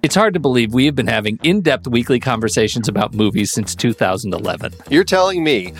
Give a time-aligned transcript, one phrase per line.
[0.00, 3.74] It's hard to believe we have been having in depth weekly conversations about movies since
[3.74, 4.72] 2011.
[4.88, 5.72] You're telling me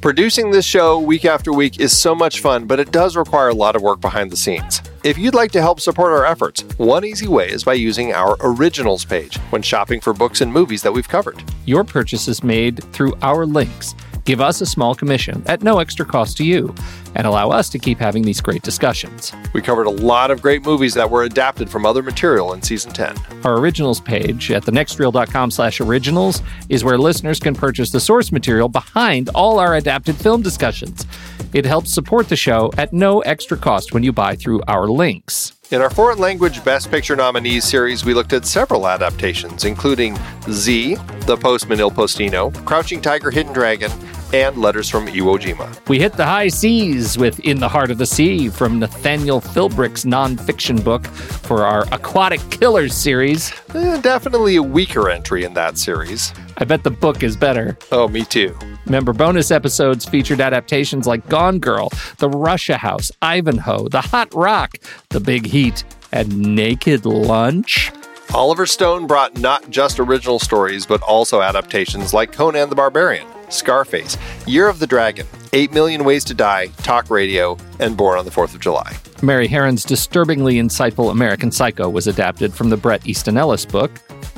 [0.00, 3.54] producing this show week after week is so much fun, but it does require a
[3.54, 4.80] lot of work behind the scenes.
[5.02, 8.36] If you'd like to help support our efforts, one easy way is by using our
[8.42, 11.42] originals page when shopping for books and movies that we've covered.
[11.66, 13.96] Your purchase is made through our links.
[14.24, 16.72] Give us a small commission at no extra cost to you
[17.14, 19.32] and allow us to keep having these great discussions.
[19.52, 22.92] We covered a lot of great movies that were adapted from other material in season
[22.92, 23.16] 10.
[23.44, 28.68] Our originals page at thenextreel.com slash originals is where listeners can purchase the source material
[28.68, 31.06] behind all our adapted film discussions.
[31.52, 35.52] It helps support the show at no extra cost when you buy through our links.
[35.70, 40.16] In our foreign language Best Picture nominees series, we looked at several adaptations, including
[40.50, 43.90] Z, The Postman Il Postino, Crouching Tiger, Hidden Dragon,
[44.34, 45.88] and Letters from Iwo Jima.
[45.88, 50.04] We hit the high seas with In the Heart of the Sea from Nathaniel Philbrick's
[50.04, 53.52] nonfiction book for our Aquatic Killers series.
[53.76, 56.34] Eh, definitely a weaker entry in that series.
[56.58, 57.78] I bet the book is better.
[57.92, 58.56] Oh, me too.
[58.86, 64.78] Remember, bonus episodes featured adaptations like Gone Girl, The Russia House, Ivanhoe, The Hot Rock,
[65.10, 67.92] The Big Heat, and Naked Lunch.
[68.34, 74.18] Oliver Stone brought not just original stories, but also adaptations like Conan the Barbarian, Scarface,
[74.46, 78.30] Year of the Dragon, 8 Million Ways to Die, Talk Radio, and Born on the
[78.30, 78.96] 4th of July.
[79.22, 83.90] Mary Harron's disturbingly insightful American Psycho was adapted from the Bret Easton Ellis book.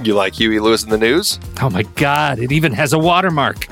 [0.03, 1.41] You like Huey Lewis and the News?
[1.61, 3.67] Oh my God, it even has a watermark.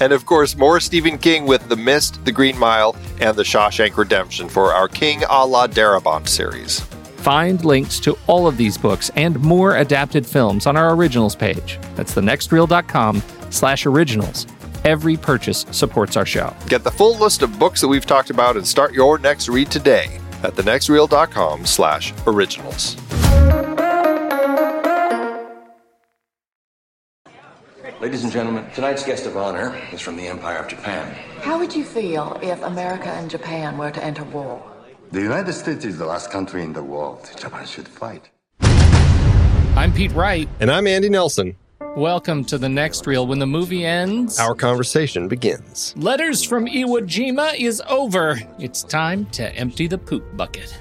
[0.00, 3.96] And of course, more Stephen King with The Mist, The Green Mile, and The Shawshank
[3.96, 6.80] Redemption for our King a la Darabont series.
[7.18, 11.78] Find links to all of these books and more adapted films on our originals page.
[11.94, 14.46] That's thenextreel.com slash originals.
[14.84, 16.54] Every purchase supports our show.
[16.68, 19.70] Get the full list of books that we've talked about and start your next read
[19.70, 22.96] today at thenextreel.com slash originals.
[28.00, 31.12] Ladies and gentlemen, tonight's guest of honor is from the Empire of Japan.
[31.40, 34.62] How would you feel if America and Japan were to enter war?
[35.10, 37.28] The United States is the last country in the world.
[37.36, 38.30] Japan should fight.
[39.76, 40.48] I'm Pete Wright.
[40.60, 41.56] And I'm Andy Nelson.
[41.95, 43.27] Welcome to the next reel.
[43.27, 45.93] When the movie ends, Our conversation begins.
[45.95, 48.39] Letters from Iwo Jima is over.
[48.57, 50.73] It's time to empty the poop bucket.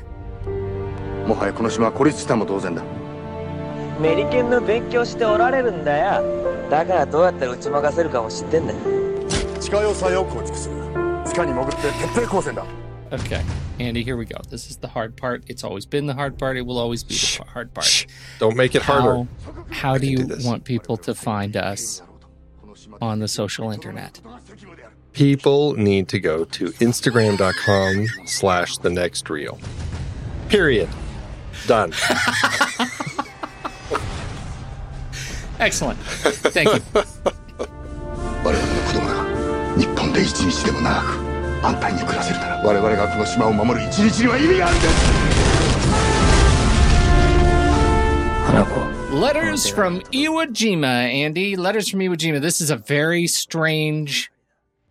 [1.27, 2.83] もはやこの島は孤立したも同然だ。
[4.01, 6.25] メリケンの勉強しておられるんだよ
[6.71, 8.79] だからどうやったら打ち負かせるかも知ってんだよ
[9.61, 10.75] 地下要塞を構築する。
[11.27, 12.65] 地下に潜って徹底抗戦だ。
[13.12, 13.42] Okay,
[13.80, 14.38] Andy, here we go.
[14.50, 15.44] This is the hard part.
[15.48, 16.58] It's always been the hard part.
[16.58, 18.06] It will always be the hard part.
[18.40, 19.28] Don't make it harder.
[19.46, 22.02] How, how do you do want people to find us
[23.02, 24.20] on the social internet?
[25.14, 29.58] People need to go to instagram.com slash the next reel.
[30.50, 30.90] Period.
[31.66, 31.94] Done.
[35.60, 35.98] Excellent.
[36.00, 36.82] Thank you.
[41.63, 45.33] 我々の子供が日本で一日でも長く安泰に暮らせるなら我々がこの島を守る一日には意味があるんです
[49.13, 51.55] Letters from Iwo Jima, Andy.
[51.55, 52.41] Letters from Iwo Jima.
[52.41, 54.33] This is a very strange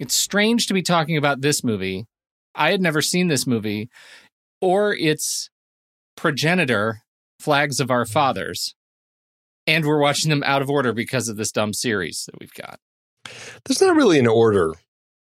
[0.01, 2.07] It's strange to be talking about this movie.
[2.55, 3.87] I had never seen this movie
[4.59, 5.51] or its
[6.17, 7.03] progenitor,
[7.39, 8.73] Flags of Our Fathers.
[9.67, 12.79] And we're watching them out of order because of this dumb series that we've got.
[13.63, 14.73] There's not really an order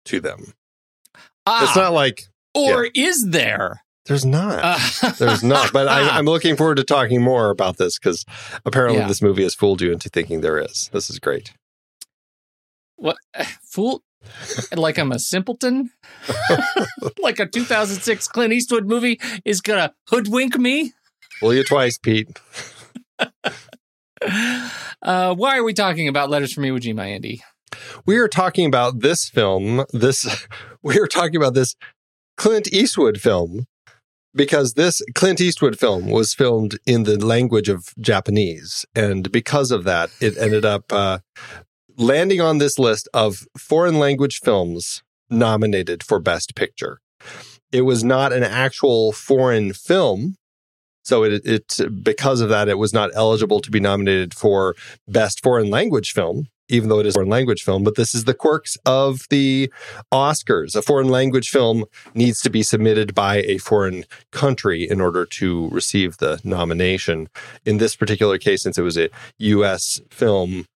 [0.06, 0.54] to them.
[1.51, 2.23] Ah, It's not like
[2.55, 3.83] or is there?
[4.07, 4.59] there's not.
[4.63, 5.71] Uh, There's not.
[5.73, 8.25] But I, I'm looking forward to talking more about this because
[8.65, 9.07] apparently Yeah.
[9.09, 10.89] this movie has fooled you into thinking there is.
[10.93, 11.53] This is great.
[12.97, 13.17] what
[13.63, 14.03] fool?
[14.75, 15.91] Like I'm a simpleton?
[17.23, 20.93] like a 2006 Clint Eastwood movie is gonna hoodwink me?
[21.41, 22.29] Fool you twice, Pete.
[25.01, 27.41] Uh, why are we talking about Letters from Iwo Jima, Andy?
[28.07, 29.85] We are talking about this film.
[29.93, 30.47] This
[30.83, 31.75] we are talking about this
[32.37, 33.67] Clint Eastwood film
[34.35, 39.85] because this Clint Eastwood film was filmed in the language of Japanese, and because of
[39.85, 41.19] that, it ended up uh,
[41.97, 47.01] landing on this list of foreign language films nominated for Best Picture.
[47.73, 50.37] It was not an actual foreign film.
[51.03, 54.75] So it, it because of that, it was not eligible to be nominated for
[55.07, 57.85] best foreign language film, even though it is a foreign language film.
[57.85, 59.73] But this is the quirks of the
[60.13, 60.75] Oscars.
[60.77, 61.85] A foreign language film
[62.15, 67.29] needs to be submitted by a foreign country in order to receive the nomination.
[67.65, 70.01] In this particular case, since it was a U.S.
[70.11, 70.67] film,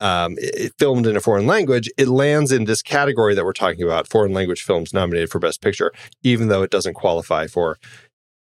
[0.00, 3.82] um, it, filmed in a foreign language, it lands in this category that we're talking
[3.82, 5.92] about: foreign language films nominated for Best Picture,
[6.22, 7.78] even though it doesn't qualify for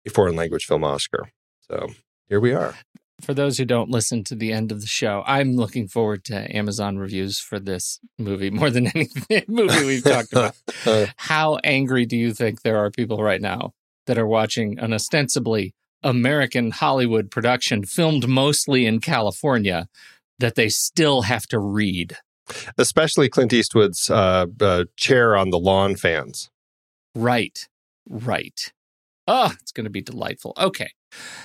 [0.06, 1.30] a foreign language film Oscar.
[1.60, 1.88] So
[2.28, 2.74] here we are.
[3.20, 6.56] For those who don't listen to the end of the show, I'm looking forward to
[6.56, 9.08] Amazon reviews for this movie more than any
[9.48, 10.54] movie we've talked about.
[11.16, 13.72] How angry do you think there are people right now
[14.06, 19.88] that are watching an ostensibly American Hollywood production filmed mostly in California
[20.38, 22.16] that they still have to read?
[22.76, 26.50] especially Clint Eastwood's uh, uh, chair on the lawn fans.
[27.14, 27.68] Right,
[28.08, 28.72] right.
[29.26, 30.54] Oh, it's going to be delightful.
[30.56, 30.90] Okay.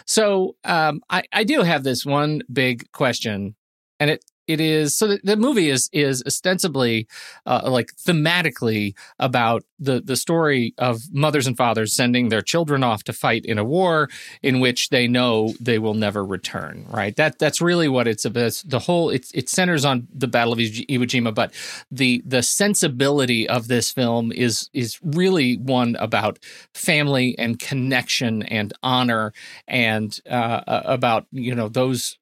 [0.06, 3.56] So um, I, I do have this one big question,
[4.00, 7.08] and it it is so the, the movie is is ostensibly
[7.46, 13.04] uh, like thematically about the the story of mothers and fathers sending their children off
[13.04, 14.10] to fight in a war
[14.42, 17.16] in which they know they will never return right?
[17.16, 18.64] That that's really what it's about.
[18.66, 21.54] The whole it, it centers on the battle of Iwo Jima but
[21.92, 26.40] the the sensibility of this film is is really one about
[26.74, 29.34] family and connection and honor
[29.68, 32.18] and uh, about you know those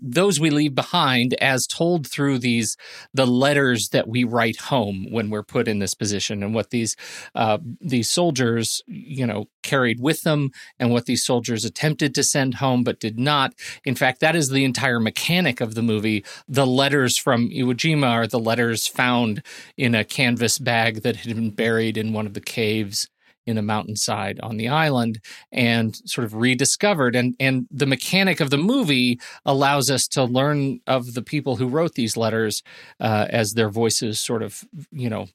[0.00, 2.76] those we leave behind as told through these
[3.14, 6.96] the letters that we write home when we're put in this position and what these
[7.34, 12.54] uh, these soldiers you know carried with them and what these soldiers attempted to send
[12.54, 13.54] home but did not.
[13.84, 16.24] In fact that is the entire mechanic of the movie.
[16.48, 19.42] The letters from Iwo Jima are the letters found
[19.76, 23.08] in a canvas bag that had been buried in one of the caves
[23.50, 25.20] in a mountainside on the island
[25.52, 27.14] and sort of rediscovered.
[27.14, 31.68] And and the mechanic of the movie allows us to learn of the people who
[31.68, 32.62] wrote these letters
[33.00, 35.26] uh, as their voices sort of you know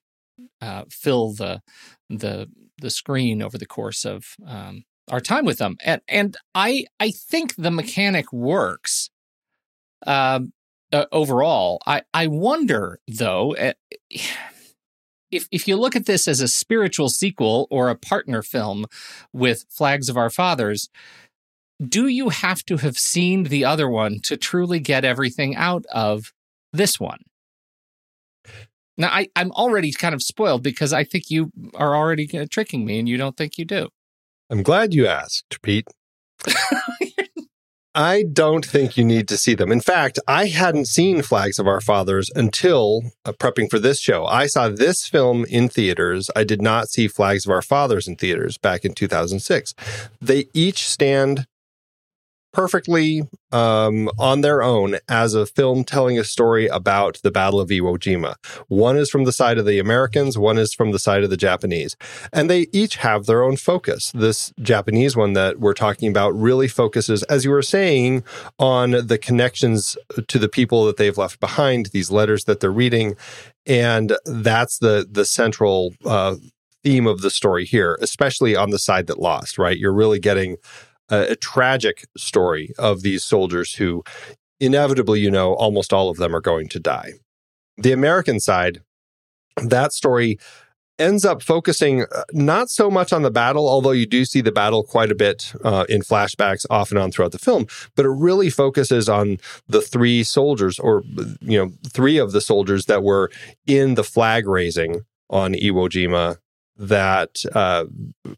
[0.62, 1.62] uh, fill the
[2.10, 2.50] the
[2.82, 5.78] the screen over the course of um, our time with them.
[5.84, 9.10] And and I I think the mechanic works
[10.08, 10.54] um,
[10.92, 11.80] uh, overall.
[11.86, 13.74] I I wonder though uh,
[15.36, 18.86] if if you look at this as a spiritual sequel or a partner film
[19.34, 20.89] with Flags of Our Fathers,
[21.86, 26.34] do you have to have seen the other one to truly get everything out of
[26.72, 27.20] this one?
[28.98, 32.86] Now, I, I'm already kind of spoiled because I think you are already uh, tricking
[32.86, 33.89] me and you don't think you do.
[34.50, 35.88] I'm glad you asked, Pete.
[37.96, 39.72] I don't think you need to see them.
[39.72, 44.25] In fact, I hadn't seen Flags of Our Fathers until uh, prepping for this show.
[44.25, 46.30] I saw this film in theaters.
[46.36, 49.74] I did not see Flags of Our Fathers in theaters back in 2006.
[50.22, 51.48] They each stand
[52.56, 53.22] perfectly
[53.52, 57.98] um, on their own as a film telling a story about the Battle of Iwo
[57.98, 58.36] Jima.
[58.70, 61.36] One is from the side of the Americans, one is from the side of the
[61.36, 61.98] Japanese.
[62.32, 64.14] And they each have their own focus.
[64.16, 68.24] This Japanese one that we're talking about really focuses, as you were saying,
[68.58, 73.18] on the connections to the people that they've left behind, these letters that they're reading.
[73.66, 76.36] And that's the, the central uh,
[76.86, 79.78] theme of the story here, especially on the side that lost, right?
[79.78, 80.56] You're really getting
[81.10, 84.04] a, a tragic story of these soldiers who
[84.60, 87.14] inevitably, you know, almost all of them are going to die.
[87.78, 88.82] The American side,
[89.58, 90.40] that story
[90.98, 94.52] ends up focusing uh, not so much on the battle, although you do see the
[94.52, 98.10] battle quite a bit uh, in flashbacks off and on throughout the film, but it
[98.10, 101.04] really focuses on the three soldiers, or,
[101.42, 103.30] you know, three of the soldiers that were
[103.68, 106.38] in the flag raising on Iwo Jima
[106.77, 107.86] that uh,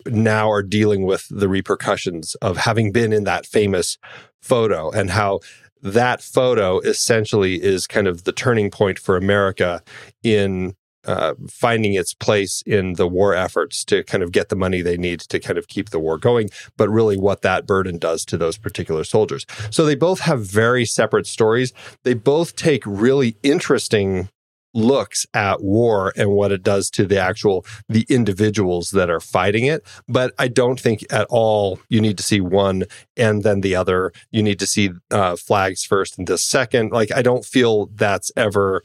[0.05, 3.97] now are dealing with the repercussions of having been in that famous
[4.41, 5.39] photo and how
[5.81, 9.81] that photo essentially is kind of the turning point for America
[10.23, 10.75] in
[11.05, 14.97] uh, finding its place in the war efforts to kind of get the money they
[14.97, 18.37] need to kind of keep the war going, but really what that burden does to
[18.37, 19.45] those particular soldiers.
[19.69, 21.71] So they both have very separate stories.
[22.03, 24.29] They both take really interesting
[24.77, 29.65] looks at war and what it does to the actual the individuals that are fighting
[29.65, 32.83] it but i don't think at all you need to see one
[33.15, 37.11] and then the other you need to see uh, flags first and the second like
[37.11, 38.83] i don't feel that's ever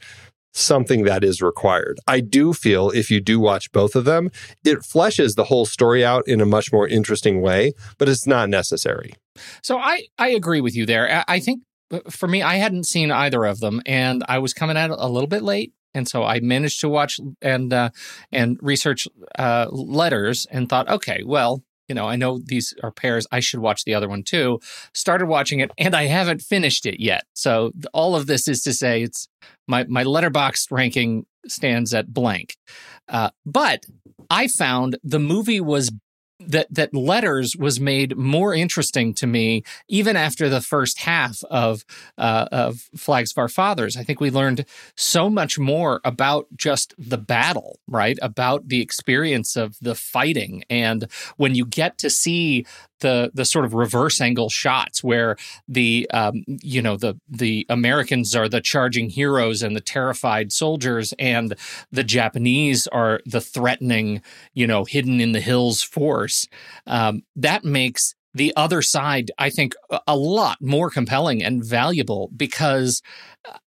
[0.53, 1.99] something that is required.
[2.07, 4.29] I do feel if you do watch both of them,
[4.63, 8.49] it fleshes the whole story out in a much more interesting way, but it's not
[8.49, 9.13] necessary.
[9.61, 11.23] So I I agree with you there.
[11.27, 14.77] I think uh, for me I hadn't seen either of them and I was coming
[14.77, 17.89] at it a little bit late and so I managed to watch and uh,
[18.31, 19.07] and research
[19.37, 23.27] uh, letters and thought, okay, well, you know, I know these are pairs.
[23.31, 24.59] I should watch the other one too.
[24.93, 27.25] Started watching it, and I haven't finished it yet.
[27.33, 29.27] So all of this is to say, it's
[29.67, 32.57] my my Letterboxd ranking stands at blank.
[33.09, 33.85] Uh, but
[34.29, 35.91] I found the movie was
[36.47, 41.85] that that letters was made more interesting to me even after the first half of
[42.17, 43.97] uh, of Flags of Our Fathers.
[43.97, 48.17] I think we learned so much more about just the battle, right?
[48.21, 51.07] About the experience of the fighting, and
[51.37, 52.65] when you get to see
[53.03, 55.35] the the sort of reverse angle shots where
[55.67, 61.13] the um, you know the the Americans are the charging heroes and the terrified soldiers,
[61.19, 61.53] and
[61.91, 64.23] the Japanese are the threatening
[64.55, 66.47] you know hidden in the hills force.
[66.87, 69.75] Um, that makes the other side, I think,
[70.07, 73.03] a lot more compelling and valuable because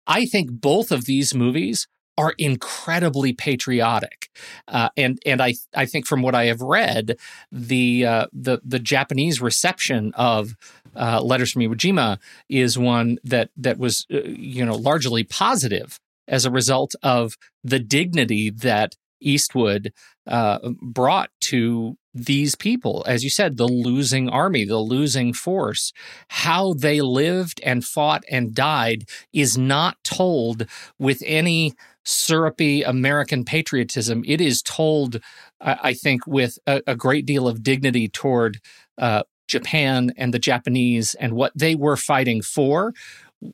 [0.06, 1.88] I think both of these movies
[2.18, 4.28] are incredibly patriotic,
[4.68, 7.16] uh, and and I I think from what I have read,
[7.50, 10.54] the uh, the the Japanese reception of
[10.94, 15.98] uh, Letters from Iwo Jima is one that that was uh, you know largely positive
[16.28, 19.92] as a result of the dignity that Eastwood
[20.26, 25.92] uh, brought to these people, as you said, the losing army, the losing force,
[26.28, 30.66] how they lived and fought and died is not told
[30.98, 31.72] with any
[32.04, 34.22] syrupy American patriotism.
[34.26, 35.20] It is told,
[35.60, 38.58] I think, with a, a great deal of dignity toward
[38.98, 42.94] uh, Japan and the Japanese and what they were fighting for,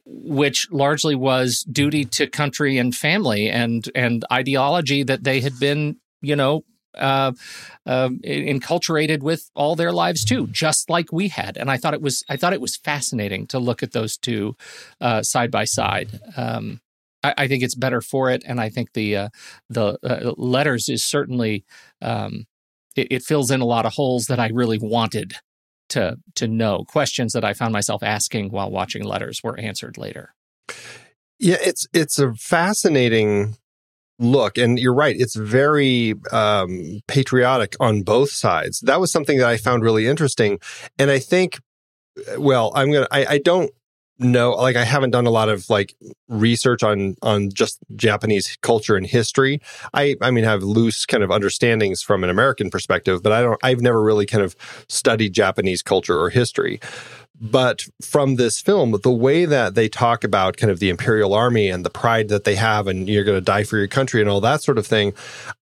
[0.05, 5.97] which largely was duty to country and family and and ideology that they had been,
[6.21, 6.65] you know,
[6.95, 7.33] uh,
[7.87, 11.57] uh, enculturated with all their lives too, just like we had.
[11.57, 14.57] And I thought it was I thought it was fascinating to look at those two
[15.01, 16.21] uh, side by side.
[16.37, 16.81] Um,
[17.23, 19.29] I, I, think it's better for it, and I think the uh,
[19.69, 21.65] the uh, letters is certainly
[22.01, 22.47] um,
[22.97, 25.35] it, it fills in a lot of holes that I really wanted
[25.91, 26.85] to to know.
[26.85, 30.35] Questions that I found myself asking while watching letters were answered later.
[31.39, 33.57] Yeah, it's it's a fascinating
[34.19, 39.49] look and you're right it's very um, patriotic on both sides that was something that
[39.49, 40.59] i found really interesting
[40.99, 41.61] and i think
[42.37, 43.71] well i'm gonna I, I don't
[44.19, 45.95] know like i haven't done a lot of like
[46.29, 49.61] research on on just japanese culture and history.
[49.95, 53.61] I i mean have loose kind of understandings from an american perspective but i don't
[53.63, 54.57] i've never really kind of
[54.89, 56.81] studied japanese culture or history.
[57.41, 61.69] But from this film the way that they talk about kind of the imperial army
[61.69, 64.29] and the pride that they have and you're going to die for your country and
[64.29, 65.15] all that sort of thing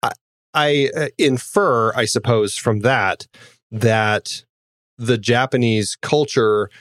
[0.02, 0.12] i,
[0.56, 3.28] I uh, infer i suppose from that
[3.70, 4.44] that
[4.98, 6.72] the japanese culture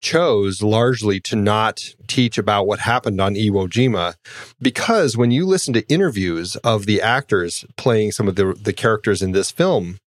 [0.00, 4.14] chose largely to not teach about what happened on Iwo Jima
[4.60, 9.22] because when you listen to interviews of the actors playing some of the, the characters
[9.22, 9.98] in this film,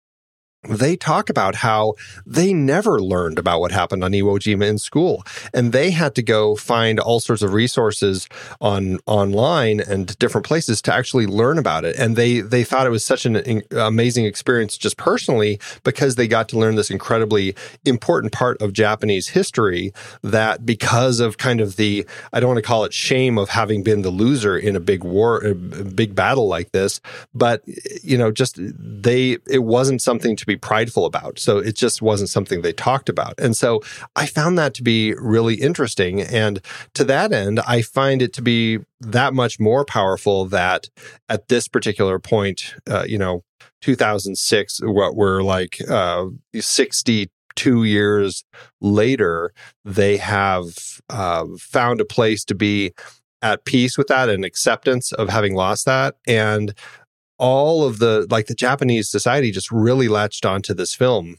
[0.65, 1.95] they talk about how
[2.27, 5.25] they never learned about what happened on Iwo Jima in school,
[5.55, 8.29] and they had to go find all sorts of resources
[8.61, 11.97] on online and different places to actually learn about it.
[11.97, 16.27] And they they thought it was such an in, amazing experience just personally because they
[16.27, 19.93] got to learn this incredibly important part of Japanese history.
[20.23, 23.85] That because of kind of the I don't want to call it shame of having
[23.85, 27.01] been the loser in a big war, a big battle like this,
[27.33, 27.63] but
[28.03, 31.39] you know, just they it wasn't something to be prideful about.
[31.39, 33.39] So it just wasn't something they talked about.
[33.39, 33.81] And so
[34.17, 36.21] I found that to be really interesting.
[36.21, 36.61] And
[36.95, 40.89] to that end, I find it to be that much more powerful that
[41.29, 43.45] at this particular point, uh, you know,
[43.83, 48.45] 2006, what we're like uh, 62 years
[48.81, 49.53] later,
[49.85, 52.93] they have uh, found a place to be
[53.43, 56.17] at peace with that and acceptance of having lost that.
[56.27, 56.75] And
[57.39, 61.37] all of the like the Japanese society just really latched onto this film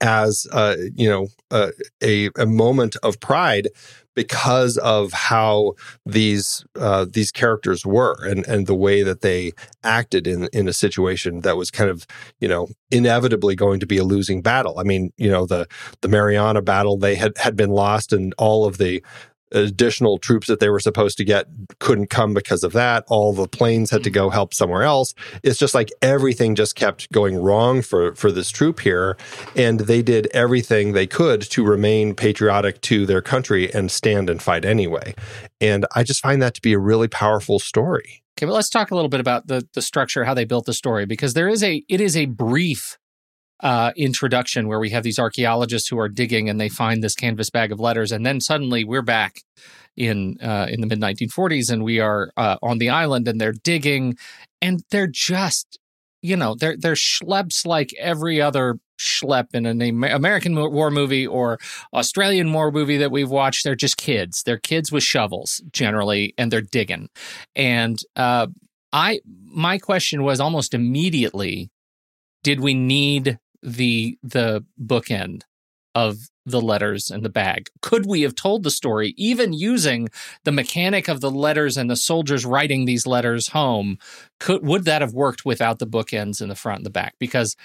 [0.00, 1.70] as uh, you know uh,
[2.02, 3.68] a a moment of pride
[4.14, 5.72] because of how
[6.04, 9.52] these uh, these characters were and and the way that they
[9.82, 12.06] acted in in a situation that was kind of
[12.40, 14.78] you know inevitably going to be a losing battle.
[14.78, 15.66] I mean, you know the
[16.00, 19.02] the Mariana battle they had had been lost and all of the
[19.52, 21.46] additional troops that they were supposed to get
[21.78, 23.04] couldn't come because of that.
[23.08, 25.14] All the planes had to go help somewhere else.
[25.42, 29.16] It's just like everything just kept going wrong for for this troop here,
[29.56, 34.42] and they did everything they could to remain patriotic to their country and stand and
[34.42, 35.14] fight anyway.
[35.60, 38.22] And I just find that to be a really powerful story.
[38.38, 40.72] Okay, but let's talk a little bit about the the structure, how they built the
[40.72, 42.98] story, because there is a it is a brief
[43.62, 47.50] uh, introduction where we have these archaeologists who are digging and they find this canvas
[47.50, 49.42] bag of letters, and then suddenly we're back
[49.96, 53.52] in uh, in the mid 1940s and we are uh, on the island and they're
[53.52, 54.16] digging,
[54.60, 55.78] and they're just
[56.22, 61.58] you know they're they're schleps like every other schlep in an American war movie or
[61.92, 63.64] Australian war movie that we've watched.
[63.64, 64.42] They're just kids.
[64.44, 67.08] They're kids with shovels generally, and they're digging.
[67.56, 68.46] And uh,
[68.92, 71.70] I my question was almost immediately,
[72.42, 75.42] did we need the the bookend
[75.94, 77.68] of the letters and the bag.
[77.82, 80.08] Could we have told the story even using
[80.44, 83.98] the mechanic of the letters and the soldiers writing these letters home?
[84.40, 87.14] Could would that have worked without the bookends in the front and the back?
[87.18, 87.56] Because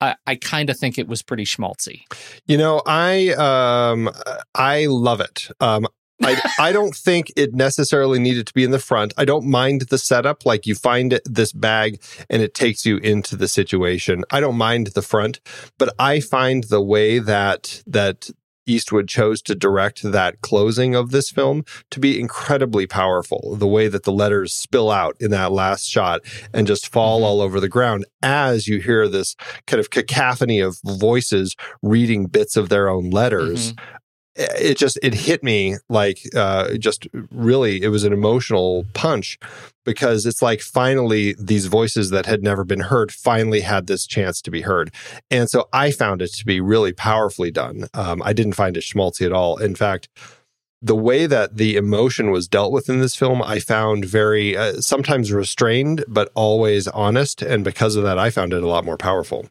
[0.00, 2.02] I, I kind of think it was pretty schmaltzy.
[2.46, 4.10] You know, I um
[4.54, 5.48] I love it.
[5.60, 5.86] Um
[6.22, 9.12] I, I don't think it necessarily needed to be in the front.
[9.16, 10.44] I don't mind the setup.
[10.44, 14.24] Like you find this bag and it takes you into the situation.
[14.30, 15.40] I don't mind the front,
[15.78, 18.30] but I find the way that, that
[18.66, 23.56] Eastwood chose to direct that closing of this film to be incredibly powerful.
[23.56, 26.20] The way that the letters spill out in that last shot
[26.52, 27.24] and just fall mm-hmm.
[27.24, 29.34] all over the ground as you hear this
[29.66, 33.72] kind of cacophony of voices reading bits of their own letters.
[33.72, 33.86] Mm-hmm
[34.40, 39.38] it just it hit me like uh, just really it was an emotional punch
[39.84, 44.40] because it's like finally these voices that had never been heard finally had this chance
[44.42, 44.92] to be heard.
[45.30, 47.88] And so i found it to be really powerfully done.
[47.94, 49.56] Um, i didn't find it schmaltzy at all.
[49.58, 50.08] In fact
[50.82, 54.80] the way that the emotion was dealt with in this film i found very uh,
[54.80, 57.42] sometimes restrained but always honest.
[57.42, 59.48] And because of that i found it a lot more powerful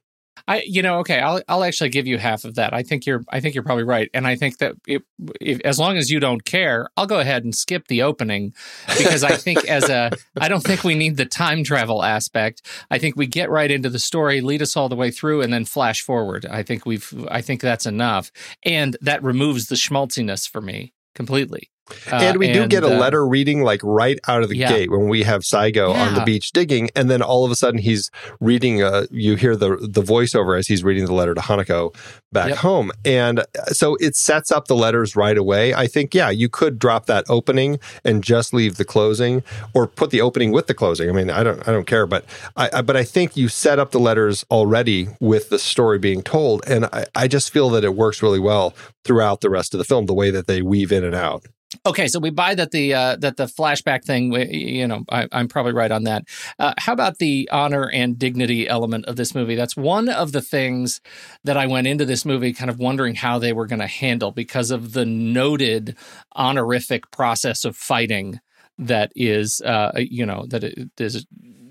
[0.49, 2.73] I, you know, okay, I'll I'll actually give you half of that.
[2.73, 5.03] I think you're I think you're probably right, and I think that it,
[5.39, 8.55] if, as long as you don't care, I'll go ahead and skip the opening
[8.97, 10.09] because I think as a
[10.41, 12.63] I don't think we need the time travel aspect.
[12.89, 15.53] I think we get right into the story, lead us all the way through, and
[15.53, 16.47] then flash forward.
[16.47, 18.31] I think we've I think that's enough,
[18.63, 21.69] and that removes the schmaltziness for me completely.
[22.12, 24.69] Uh, and we do get a uh, letter reading like right out of the yeah.
[24.69, 26.08] gate when we have Saigo yeah.
[26.08, 28.82] on the beach digging, and then all of a sudden he's reading.
[28.82, 31.95] Uh, you hear the the voiceover as he's reading the letter to Hanako
[32.32, 32.58] back yep.
[32.60, 35.73] home, and uh, so it sets up the letters right away.
[35.73, 40.12] I think yeah, you could drop that opening and just leave the closing, or put
[40.12, 41.10] the opening with the closing.
[41.10, 42.25] I mean, I don't I don't care, but
[42.56, 46.21] I, I but I think you set up the letters already with the story being
[46.21, 48.73] told, and I, I just feel that it works really well
[49.04, 50.06] throughout the rest of the film.
[50.06, 51.45] The way that they weave in and out.
[51.86, 54.34] Okay, so we buy that the uh, that the flashback thing.
[54.34, 56.23] You know, I, am probably right on that.
[56.58, 59.55] Uh, how about the honor and dignity element of this movie?
[59.55, 60.99] That's one of the things
[61.43, 64.32] that I went into this movie kind of wondering how they were going to handle
[64.32, 65.95] because of the noted
[66.36, 68.39] honorific process of fighting
[68.79, 71.27] that is, uh, you know, that it is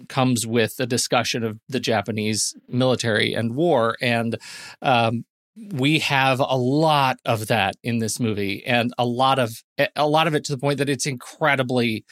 [0.08, 3.96] comes with a discussion of the Japanese military and war.
[4.00, 4.38] And
[4.80, 5.24] um,
[5.72, 9.62] we have a lot of that in this movie and a lot of
[9.96, 12.04] a lot of it to the point that it's incredibly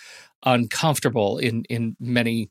[0.44, 2.50] uncomfortable in in many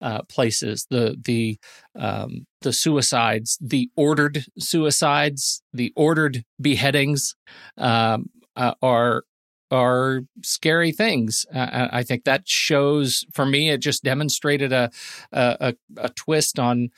[0.00, 1.58] uh, places the the
[1.98, 7.34] um, the suicides the ordered suicides the ordered beheadings
[7.78, 9.24] um, uh, are
[9.72, 11.44] are scary things.
[11.52, 13.70] Uh, I think that shows for me.
[13.70, 14.90] It just demonstrated a,
[15.32, 16.90] a a twist on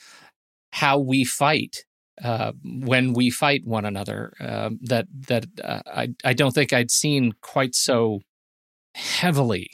[0.71, 1.85] how we fight
[2.23, 6.91] uh, when we fight one another uh, that that uh, I I don't think I'd
[6.91, 8.21] seen quite so
[8.95, 9.69] heavily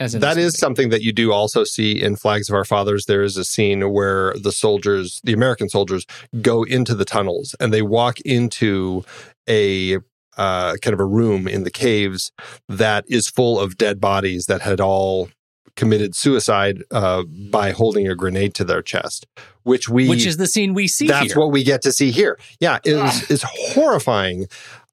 [0.00, 0.50] as in That movie.
[0.50, 3.06] something that you do also see in Flags of Our Fathers.
[3.06, 6.06] There is a scene where the soldiers, the American soldiers,
[6.40, 9.04] go into the tunnels and they walk into
[9.48, 9.98] a
[10.36, 12.32] uh, kind of a room in the caves
[12.68, 15.28] that is full of dead bodies that had all
[15.76, 19.26] committed suicide uh, by holding a grenade to their chest,
[19.62, 21.40] which we which is the scene we see that's here.
[21.40, 22.38] what we get to see here.
[22.60, 24.46] Yeah, it is it's horrifying.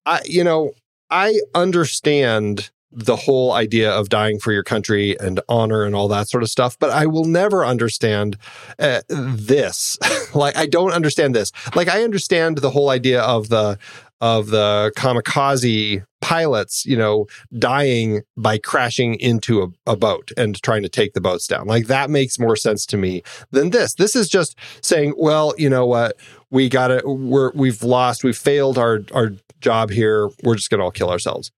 [0.06, 0.72] I you know,
[1.10, 6.28] I understand the whole idea of dying for your country and honor and all that
[6.28, 8.38] sort of stuff, but I will never understand
[8.80, 9.98] uh, this.
[10.36, 11.52] like I don't understand this.
[11.74, 13.78] Like I understand the whole idea of the
[14.22, 17.26] of the kamikaze pilots, you know,
[17.58, 21.66] dying by crashing into a, a boat and trying to take the boats down.
[21.66, 23.96] Like that makes more sense to me than this.
[23.96, 26.18] This is just saying, well, you know what,
[26.52, 30.30] we got to, we're, we've lost, we've failed our, our job here.
[30.44, 31.52] We're just to all kill ourselves.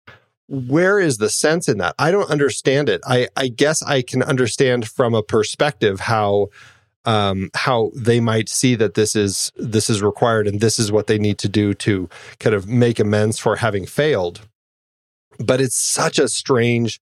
[0.47, 1.95] Where is the sense in that?
[1.99, 3.01] I don't understand it.
[3.05, 6.47] I, I guess I can understand from a perspective how,
[7.05, 11.07] um, how they might see that this is this is required and this is what
[11.07, 14.41] they need to do to kind of make amends for having failed.
[15.39, 17.01] But it's such a strange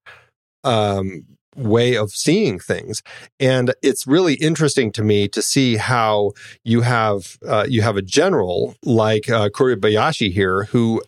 [0.63, 3.03] um, way of seeing things,
[3.39, 6.31] and it's really interesting to me to see how
[6.63, 11.01] you have uh, you have a general like uh, Kuribayashi here who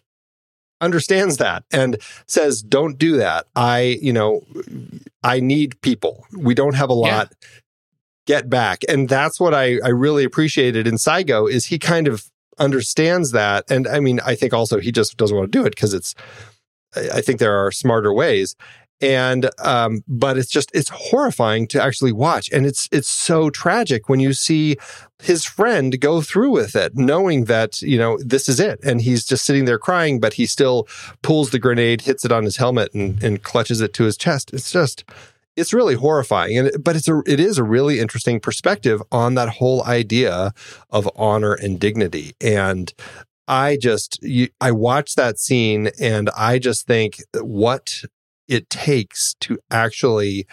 [0.82, 4.42] understands that and says don't do that i you know
[5.24, 6.94] i need people we don't have a
[7.32, 7.48] Yeah.
[8.26, 8.82] Get back.
[8.88, 12.26] And that's what i i really appreciated in saigo is he kind of
[12.60, 13.66] understands that.
[13.70, 16.16] And i mean i think also he just doesn't want to do it because it's
[16.96, 18.56] I think there are smarter ways.
[19.02, 22.50] And um but it's just it's horrifying to actually watch.
[22.52, 24.78] And it's it's so tragic when you see
[25.22, 28.80] his friend go through with it knowing that you know this is it.
[28.84, 30.88] And he's just sitting there crying but he still
[31.22, 34.54] pulls the grenade hits it on his helmet and, and clutches it to his chest.
[34.54, 35.04] It's just
[35.56, 36.58] it's really horrifying.
[36.58, 40.54] And but it's a it is a really interesting perspective on that whole idea
[40.90, 42.34] of honor and dignity.
[42.42, 42.94] And
[43.46, 48.04] i just you, i watch that scene and i just think what
[48.48, 50.46] it takes to actually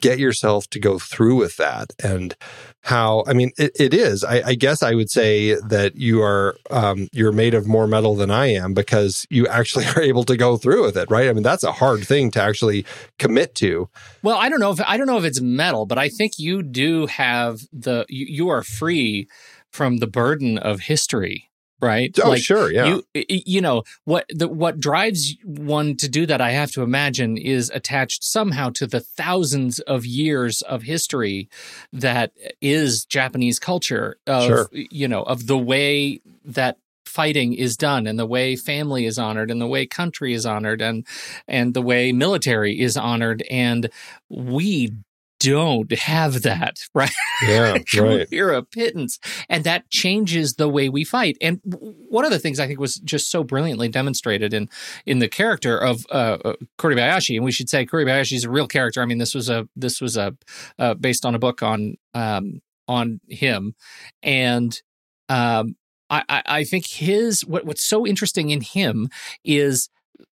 [0.00, 2.36] get yourself to go through with that and
[2.82, 4.22] how i mean it, it is.
[4.24, 8.14] I, I guess i would say that you are um, you're made of more metal
[8.14, 11.28] than i am because you actually are able to go through with it right?
[11.28, 12.84] I mean that's a hard thing to actually
[13.18, 13.88] commit to.
[14.22, 16.62] Well, I don't know if I don't know if it's metal, but I think you
[16.62, 19.28] do have the you, you are free
[19.70, 22.16] from the burden of history, right?
[22.22, 23.00] Oh, sure, yeah.
[23.14, 26.40] You you know what the what drives one to do that.
[26.40, 31.48] I have to imagine is attached somehow to the thousands of years of history
[31.92, 34.16] that is Japanese culture.
[34.26, 34.68] Of Sure.
[34.72, 39.50] you know of the way that fighting is done and the way family is honored
[39.50, 41.06] and the way country is honored and
[41.48, 43.90] and the way military is honored and
[44.28, 44.92] we
[45.40, 47.10] don't have that right?
[47.42, 48.28] Yeah right.
[48.30, 49.18] we're a pittance?
[49.48, 51.36] And that changes the way we fight.
[51.40, 51.60] And
[52.08, 54.68] one of the things i think was just so brilliantly demonstrated in
[55.06, 58.68] in the character of uh, uh kuribayashi and we should say kuribayashi is a real
[58.68, 59.02] character.
[59.02, 60.36] I mean this was a this was a
[60.78, 63.74] uh, based on a book on um on him.
[64.22, 64.80] And
[65.28, 65.76] um
[66.10, 69.08] I, I I think his what what's so interesting in him
[69.44, 69.88] is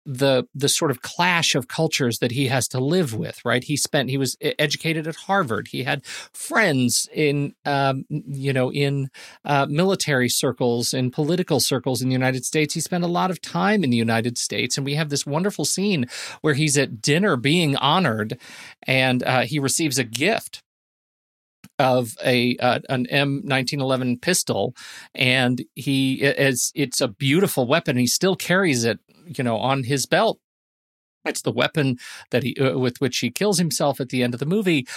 [0.05, 3.63] the the sort of clash of cultures that he has to live with right?
[3.63, 5.69] He spent he was educated at harvard.
[5.69, 9.09] He had friends in um, you know in
[9.45, 12.73] uh, military circles in political circles in the united states.
[12.73, 15.65] He spent a lot of time in the united states and we have this wonderful
[15.65, 16.05] scene
[16.41, 18.37] where he's at dinner being honored
[18.83, 20.61] and uh, he receives a gift
[21.79, 24.75] of a uh, an M1911 pistol,
[25.13, 27.97] and he as it's a beautiful weapon.
[27.97, 30.39] He still carries it, you know, on his belt.
[31.25, 31.97] It's the weapon
[32.31, 34.87] that he uh, with which he kills himself at the end of the movie.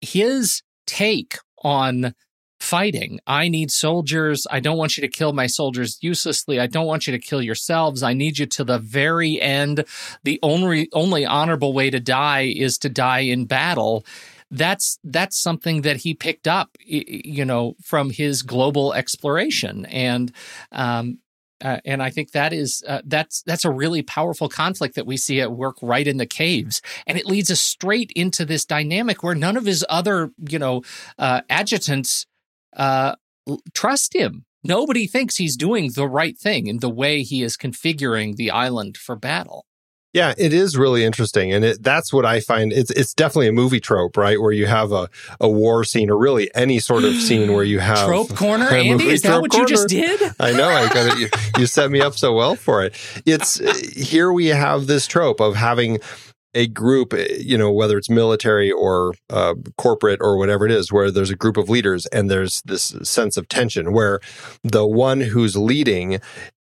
[0.00, 2.14] His take on
[2.58, 3.18] fighting.
[3.26, 4.46] I need soldiers.
[4.50, 6.60] I don't want you to kill my soldiers uselessly.
[6.60, 8.02] I don't want you to kill yourselves.
[8.02, 9.84] I need you to the very end.
[10.24, 14.04] The only only honorable way to die is to die in battle
[14.50, 20.32] that's that's something that he picked up you know from his global exploration and
[20.72, 21.18] um
[21.62, 25.16] uh, and I think that is uh, that's that's a really powerful conflict that we
[25.16, 29.22] see at work right in the caves, and it leads us straight into this dynamic
[29.22, 30.82] where none of his other you know
[31.18, 32.26] uh, adjutants
[32.76, 33.14] uh,
[33.74, 34.44] trust him.
[34.62, 38.96] Nobody thinks he's doing the right thing in the way he is configuring the island
[38.96, 39.66] for battle.
[40.12, 42.72] Yeah, it is really interesting, and it, that's what I find.
[42.72, 44.40] It's it's definitely a movie trope, right?
[44.40, 45.08] Where you have a,
[45.40, 49.06] a war scene, or really any sort of scene where you have Trope corner, Andy.
[49.06, 50.20] Is that what you just did?
[50.40, 50.68] I know.
[50.68, 51.18] I got it.
[51.18, 51.28] You,
[51.60, 52.96] you set me up so well for it.
[53.24, 53.58] It's
[53.96, 55.98] here we have this trope of having
[56.54, 61.12] a group, you know, whether it's military or uh, corporate or whatever it is, where
[61.12, 64.18] there's a group of leaders and there's this sense of tension where
[64.64, 66.20] the one who's leading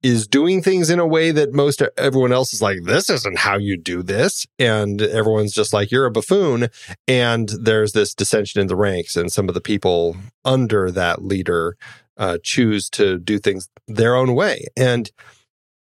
[0.03, 3.57] is doing things in a way that most everyone else is like, this isn't how
[3.57, 4.47] you do this.
[4.57, 6.69] And everyone's just like, you're a buffoon.
[7.07, 11.77] And there's this dissension in the ranks, and some of the people under that leader
[12.17, 14.67] uh, choose to do things their own way.
[14.75, 15.11] And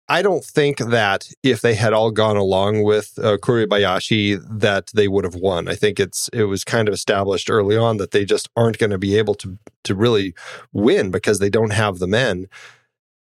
[0.09, 5.07] I don't think that if they had all gone along with uh, Kuribayashi, that they
[5.07, 5.69] would have won.
[5.69, 8.91] I think it's it was kind of established early on that they just aren't going
[8.91, 10.35] to be able to to really
[10.73, 12.49] win because they don't have the men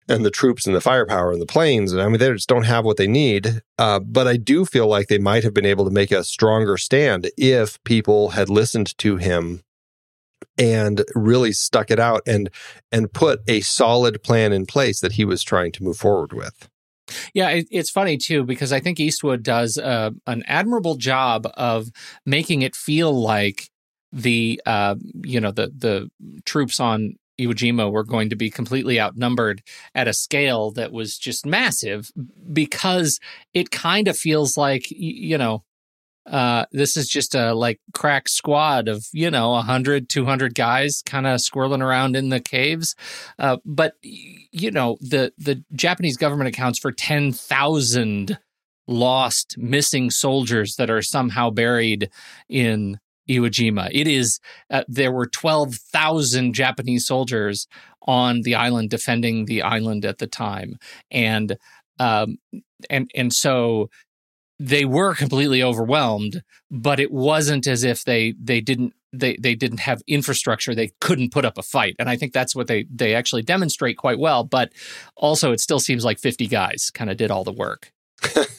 [0.08, 1.92] and the troops and the firepower and the planes.
[1.92, 3.62] And I mean, they just don't have what they need.
[3.78, 6.76] Uh, but I do feel like they might have been able to make a stronger
[6.76, 9.62] stand if people had listened to him
[10.56, 12.50] and really stuck it out and
[12.90, 16.68] and put a solid plan in place that he was trying to move forward with.
[17.32, 21.88] Yeah, it, it's funny too because I think Eastwood does uh, an admirable job of
[22.26, 23.70] making it feel like
[24.12, 26.10] the uh, you know the the
[26.44, 29.62] troops on Iwo Jima were going to be completely outnumbered
[29.94, 32.11] at a scale that was just massive
[32.53, 33.20] because
[33.55, 35.62] it kind of feels like you know
[36.27, 41.27] uh, this is just a like crack squad of you know 100 200 guys kind
[41.27, 42.94] of swirling around in the caves.
[43.38, 48.38] Uh, but you know the the japanese government accounts for 10,000
[48.87, 52.11] lost missing soldiers that are somehow buried
[52.48, 53.88] in Iwo Jima.
[53.92, 57.66] It is uh, there were 12,000 Japanese soldiers
[58.02, 60.78] on the island defending the island at the time.
[61.10, 61.56] And
[62.00, 62.38] um,
[62.88, 63.90] and and so
[64.60, 69.80] they were completely overwhelmed, but it wasn't as if they they didn't they they didn't
[69.80, 70.74] have infrastructure.
[70.74, 71.96] They couldn't put up a fight.
[71.98, 74.72] And i think that's what they they actually demonstrate quite well but
[75.16, 77.92] also it still seems like 50 guys kind of did all the work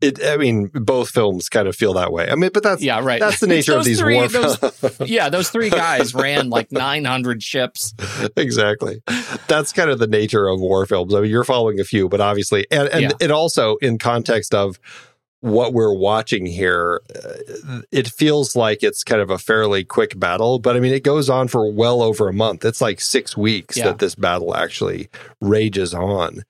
[0.00, 3.00] it i mean both films kind of feel that way i mean but that's yeah
[3.00, 4.58] right that's the nature of these three, war those,
[5.06, 7.94] yeah those three guys ran like 900 ships
[8.36, 9.02] exactly
[9.48, 12.20] that's kind of the nature of war films i mean you're following a few but
[12.20, 13.10] obviously and and yeah.
[13.20, 14.78] it also in context of
[15.42, 20.60] what we're watching here, uh, it feels like it's kind of a fairly quick battle,
[20.60, 22.64] but I mean, it goes on for well over a month.
[22.64, 23.86] It's like six weeks yeah.
[23.86, 25.08] that this battle actually
[25.40, 26.44] rages on.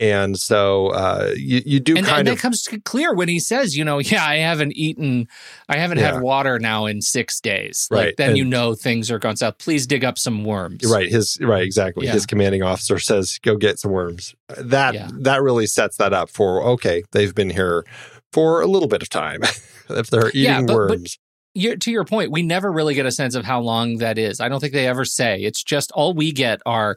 [0.00, 2.34] And so uh, you, you do and, kind and of.
[2.34, 5.28] that comes clear when he says, you know, yeah, I haven't eaten,
[5.68, 6.14] I haven't yeah.
[6.14, 7.86] had water now in six days.
[7.90, 8.16] Like, right.
[8.16, 9.58] then and, you know things are going south.
[9.58, 10.84] Please dig up some worms.
[10.84, 11.08] Right.
[11.08, 11.62] His right.
[11.62, 12.06] Exactly.
[12.06, 12.12] Yeah.
[12.12, 15.08] His commanding officer says, "Go get some worms." That yeah.
[15.20, 17.04] that really sets that up for okay.
[17.12, 17.84] They've been here
[18.32, 19.42] for a little bit of time
[19.90, 21.18] if they're eating yeah, but, worms.
[21.54, 24.40] But to your point, we never really get a sense of how long that is.
[24.40, 25.42] I don't think they ever say.
[25.42, 26.96] It's just all we get are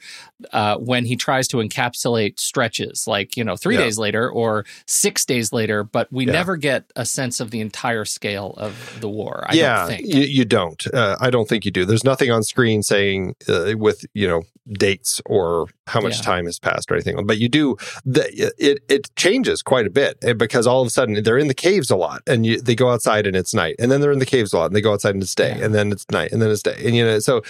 [0.51, 3.81] uh, when he tries to encapsulate stretches, like you know, three yeah.
[3.81, 5.83] days later or six days later.
[5.83, 6.33] But we yeah.
[6.33, 9.45] never get a sense of the entire scale of the war.
[9.47, 10.85] I yeah, don't you, you, don't.
[10.93, 11.85] Uh, I don't think you do.
[11.85, 14.43] There's nothing on screen saying uh, with you know
[14.73, 16.23] dates or how much yeah.
[16.23, 17.25] time has passed or anything.
[17.25, 20.89] But you do the, it it changes quite a bit eh, because all of a
[20.89, 23.75] sudden they're in the caves a lot and you, they go outside and it's night
[23.79, 25.55] and then they're in the caves a lot and they go outside and it's day
[25.57, 25.65] yeah.
[25.65, 27.41] and then it's night and then it's day and you know so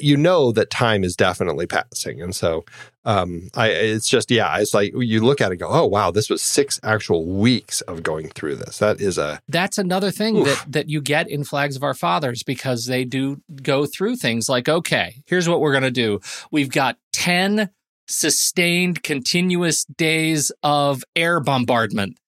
[0.00, 2.64] you know that time is definitely passing and so
[3.06, 6.28] um, I it's just yeah, it's like you look at it go, oh wow, this
[6.28, 8.78] was six actual weeks of going through this.
[8.78, 10.46] That is a that's another thing oof.
[10.46, 14.48] that that you get in Flags of Our Fathers because they do go through things
[14.48, 16.18] like, okay, here's what we're gonna do.
[16.50, 17.70] We've got ten
[18.08, 22.18] sustained continuous days of air bombardment.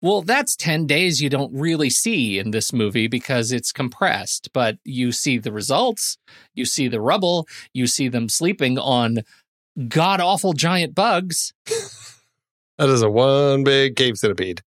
[0.00, 4.78] Well, that's 10 days you don't really see in this movie because it's compressed, but
[4.84, 6.18] you see the results,
[6.54, 9.18] you see the rubble, you see them sleeping on
[9.88, 11.52] god awful giant bugs.
[12.78, 14.62] that is a one big cave centipede.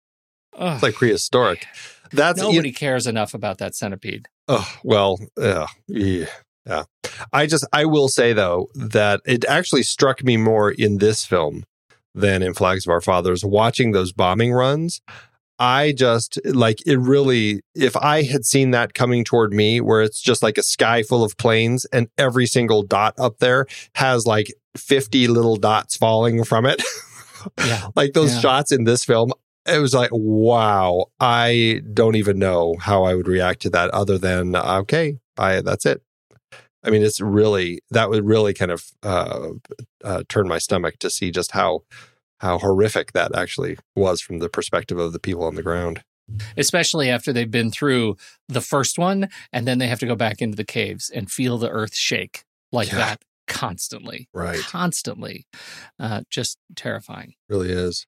[0.58, 0.74] Ugh.
[0.74, 1.65] It's like prehistoric.
[2.12, 4.28] That's nobody you, cares enough about that centipede.
[4.50, 6.26] Oh well, uh, yeah,
[6.65, 6.84] yeah.
[7.32, 11.63] I just I will say though that it actually struck me more in this film
[12.13, 13.43] than in Flags of Our Fathers.
[13.43, 15.02] Watching those bombing runs,
[15.60, 20.19] I just like it really, if I had seen that coming toward me, where it's
[20.19, 24.52] just like a sky full of planes and every single dot up there has like
[24.76, 26.82] 50 little dots falling from it.
[27.60, 27.88] Yeah.
[27.95, 28.39] like those yeah.
[28.39, 29.34] shots in this film,
[29.67, 34.17] it was like, wow, I don't even know how I would react to that other
[34.17, 36.02] than, okay, I, that's it.
[36.84, 39.50] I mean, it's really, that would really kind of uh,
[40.04, 41.84] uh, turn my stomach to see just how,
[42.39, 46.04] how horrific that actually was from the perspective of the people on the ground
[46.56, 48.15] especially after they've been through
[48.48, 51.58] the first one and then they have to go back into the caves and feel
[51.58, 52.98] the earth shake like yeah.
[52.98, 54.30] that constantly.
[54.34, 54.60] Right.
[54.60, 55.46] Constantly.
[56.00, 57.34] Uh, just terrifying.
[57.50, 58.06] Really is.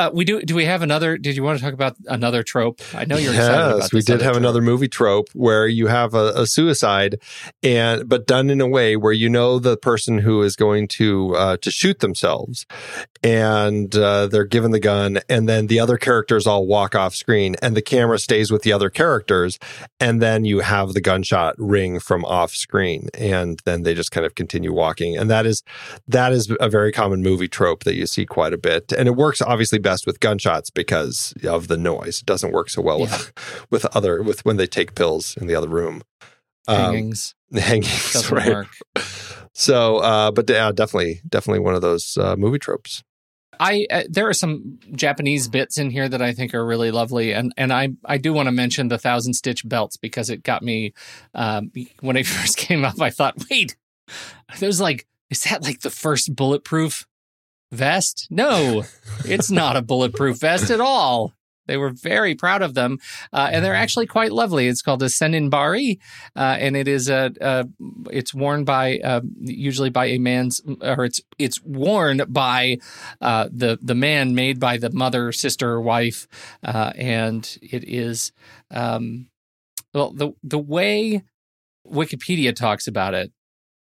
[0.00, 0.40] Uh, we do.
[0.40, 1.18] Do we have another?
[1.18, 2.80] Did you want to talk about another trope?
[2.94, 4.36] I know you're excited about Yes, we did have trope.
[4.36, 7.20] another movie trope where you have a, a suicide,
[7.62, 11.36] and but done in a way where you know the person who is going to
[11.36, 12.64] uh, to shoot themselves,
[13.22, 17.56] and uh, they're given the gun, and then the other characters all walk off screen,
[17.60, 19.58] and the camera stays with the other characters,
[20.00, 24.24] and then you have the gunshot ring from off screen, and then they just kind
[24.24, 25.62] of continue walking, and that is
[26.08, 29.14] that is a very common movie trope that you see quite a bit, and it
[29.14, 32.20] works obviously best with gunshots because of the noise.
[32.20, 33.32] It doesn't work so well with
[33.70, 36.02] with other with when they take pills in the other room.
[36.68, 37.34] Um, hangings.
[37.52, 38.48] hangings, Doesn't right?
[38.48, 38.68] work.
[39.52, 43.02] So, uh, but yeah, definitely, definitely one of those uh, movie tropes.
[43.58, 47.32] I uh, there are some Japanese bits in here that I think are really lovely,
[47.32, 50.62] and and I I do want to mention the thousand stitch belts because it got
[50.62, 50.94] me
[51.34, 53.00] um, when it first came up.
[53.00, 53.76] I thought, wait,
[54.60, 57.06] there's like, is that like the first bulletproof
[57.72, 58.26] vest?
[58.30, 58.84] No,
[59.24, 61.34] it's not a bulletproof vest at all.
[61.70, 62.98] They were very proud of them,
[63.32, 64.66] uh, and they're actually quite lovely.
[64.66, 66.00] It's called a senninbari,
[66.34, 67.64] uh, and it is a, a
[68.10, 72.78] it's worn by uh, usually by a man's or it's it's worn by
[73.20, 76.26] uh, the the man made by the mother, sister, or wife,
[76.64, 78.32] uh, and it is
[78.72, 79.28] um,
[79.94, 81.22] well the the way
[81.86, 83.30] Wikipedia talks about it.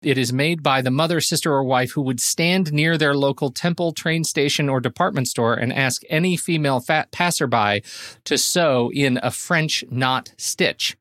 [0.03, 3.53] It is made by the mother, sister, or wife who would stand near their local
[3.53, 7.85] temple, train station, or department store and ask any female fat passerby
[8.25, 10.97] to sew in a French knot stitch.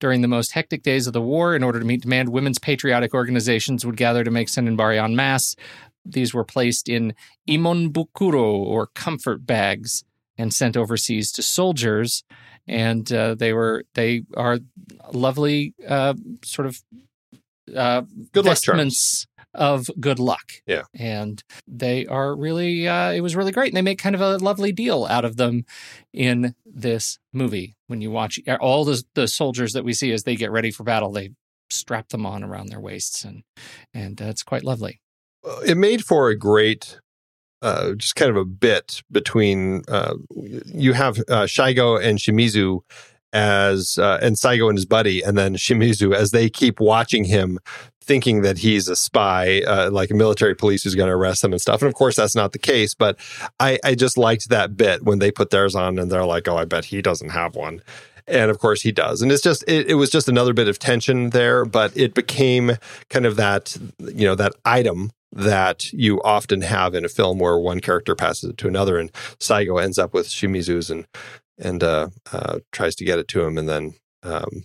[0.00, 3.12] During the most hectic days of the war, in order to meet demand, women's patriotic
[3.12, 5.54] organizations would gather to make senninbari en masse.
[6.06, 7.14] These were placed in
[7.46, 10.04] imonbukuro, or comfort bags,
[10.38, 12.24] and sent overseas to soldiers.
[12.66, 14.60] And uh, they were they are
[15.12, 16.82] lovely, uh, sort of
[17.74, 18.02] uh,
[18.32, 18.66] Good luck charms.
[18.66, 20.52] vestments of good luck.
[20.66, 20.82] Yeah.
[20.94, 24.36] and they are really uh, it was really great, and they make kind of a
[24.36, 25.64] lovely deal out of them
[26.12, 27.74] in this movie.
[27.86, 30.84] When you watch all the the soldiers that we see as they get ready for
[30.84, 31.30] battle, they
[31.70, 33.42] strap them on around their waists, and
[33.94, 35.00] and uh, it's quite lovely.
[35.46, 37.00] Uh, It made for a great,
[37.62, 39.82] uh, just kind of a bit between.
[39.88, 42.80] Uh, you have uh, Shigo and Shimizu
[43.32, 47.58] as uh, and Saigo and his buddy, and then Shimizu as they keep watching him,
[48.02, 51.52] thinking that he's a spy, uh, like a military police who's going to arrest them
[51.52, 51.82] and stuff.
[51.82, 52.94] And of course, that's not the case.
[52.94, 53.18] But
[53.58, 56.56] I, I just liked that bit when they put theirs on, and they're like, "Oh,
[56.56, 57.82] I bet he doesn't have one."
[58.28, 59.22] And of course he does.
[59.22, 62.72] And it's just it, it was just another bit of tension there, but it became
[63.08, 67.58] kind of that you know that item that you often have in a film where
[67.58, 71.06] one character passes it to another, and Saigo ends up with Shimizu's and
[71.58, 74.64] and uh, uh, tries to get it to him, and then um,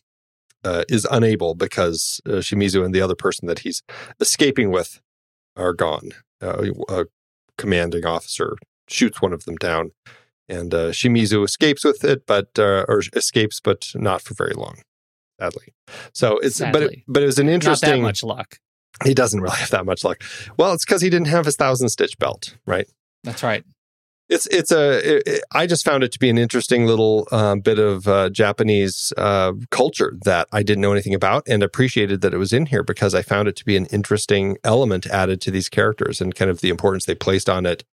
[0.63, 3.82] uh, is unable because uh, Shimizu and the other person that he's
[4.19, 5.01] escaping with
[5.56, 6.12] are gone.
[6.41, 7.06] Uh, a
[7.58, 8.56] commanding officer
[8.88, 9.91] shoots one of them down,
[10.49, 14.82] and uh, Shimizu escapes with it, but uh, or escapes, but not for very long,
[15.39, 15.73] sadly.
[16.13, 18.01] So it's but it, but it was an interesting.
[18.01, 18.58] much luck.
[19.04, 20.21] He doesn't really have that much luck.
[20.58, 22.88] Well, it's because he didn't have his thousand stitch belt, right?
[23.23, 23.63] That's right.
[24.32, 25.17] It's it's a.
[25.17, 28.30] It, it- I just found it to be an interesting little um, bit of uh,
[28.30, 32.67] Japanese uh, culture that I didn't know anything about, and appreciated that it was in
[32.67, 36.34] here because I found it to be an interesting element added to these characters and
[36.34, 37.84] kind of the importance they placed on it,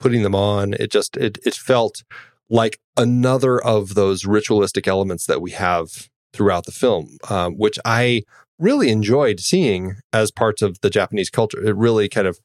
[0.00, 0.72] putting them on.
[0.74, 2.02] It just it it felt
[2.48, 8.22] like another of those ritualistic elements that we have throughout the film, um, which I
[8.58, 11.62] really enjoyed seeing as parts of the Japanese culture.
[11.62, 12.38] It really kind of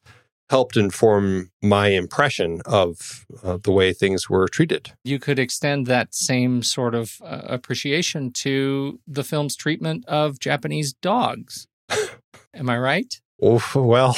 [0.50, 4.92] helped inform my impression of uh, the way things were treated.
[5.04, 10.92] You could extend that same sort of uh, appreciation to the film's treatment of Japanese
[10.94, 11.66] dogs.
[12.54, 13.20] Am I right?
[13.40, 14.16] Oh, well,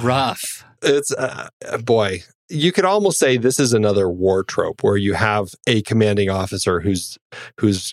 [0.00, 0.64] Rough.
[0.82, 1.48] it's uh,
[1.84, 6.30] boy, you could almost say this is another war trope where you have a commanding
[6.30, 7.18] officer who's
[7.60, 7.92] who's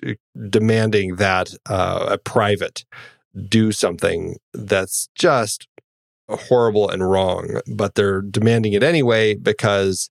[0.50, 2.86] demanding that uh, a private
[3.50, 5.68] do something that's just
[6.30, 10.10] horrible and wrong, but they're demanding it anyway because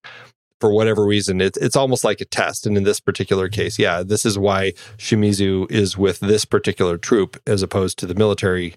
[0.60, 2.66] for whatever reason it, it's almost like a test.
[2.66, 7.36] And in this particular case, yeah, this is why Shimizu is with this particular troop
[7.46, 8.74] as opposed to the military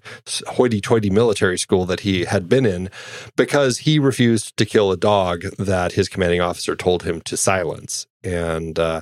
[0.47, 2.89] hoity-toity military school that he had been in
[3.35, 8.07] because he refused to kill a dog that his commanding officer told him to silence.
[8.23, 9.01] And uh,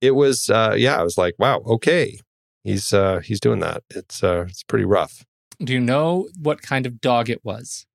[0.00, 2.18] it was, uh, yeah, I was like, wow, okay,
[2.64, 3.82] he's uh, he's doing that.
[3.90, 5.24] It's uh, it's pretty rough.
[5.62, 7.86] Do you know what kind of dog it was?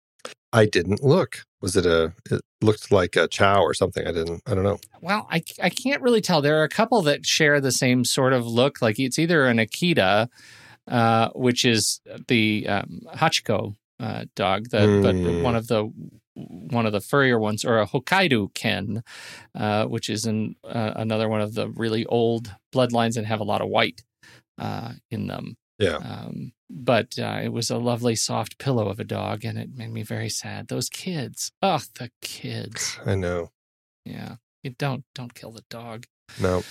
[0.54, 1.44] I didn't look.
[1.62, 2.14] Was it a?
[2.32, 4.08] It looked like a chow or something.
[4.08, 4.42] I didn't.
[4.48, 4.80] I don't know.
[5.02, 6.42] Well, I, I can't really tell.
[6.42, 8.82] There are a couple that share the same sort of look.
[8.82, 10.30] Like it's either an Akita,
[10.88, 15.44] uh, which is the um, Hachiko uh, dog, the, but Hmm.
[15.44, 15.92] one of the
[16.36, 19.04] one of the furrier ones, or a Hokkaido ken,
[19.56, 23.44] uh, which is an, uh, another one of the really old bloodlines that have a
[23.44, 24.04] lot of white
[24.60, 25.58] uh, in them.
[25.80, 25.98] Yeah.
[25.98, 29.92] Um, but uh, it was a lovely soft pillow of a dog, and it made
[29.92, 30.68] me very sad.
[30.68, 33.00] Those kids, oh, the kids.
[33.06, 33.52] I know.
[34.06, 36.06] Yeah, you don't don't kill the dog.
[36.42, 36.64] No.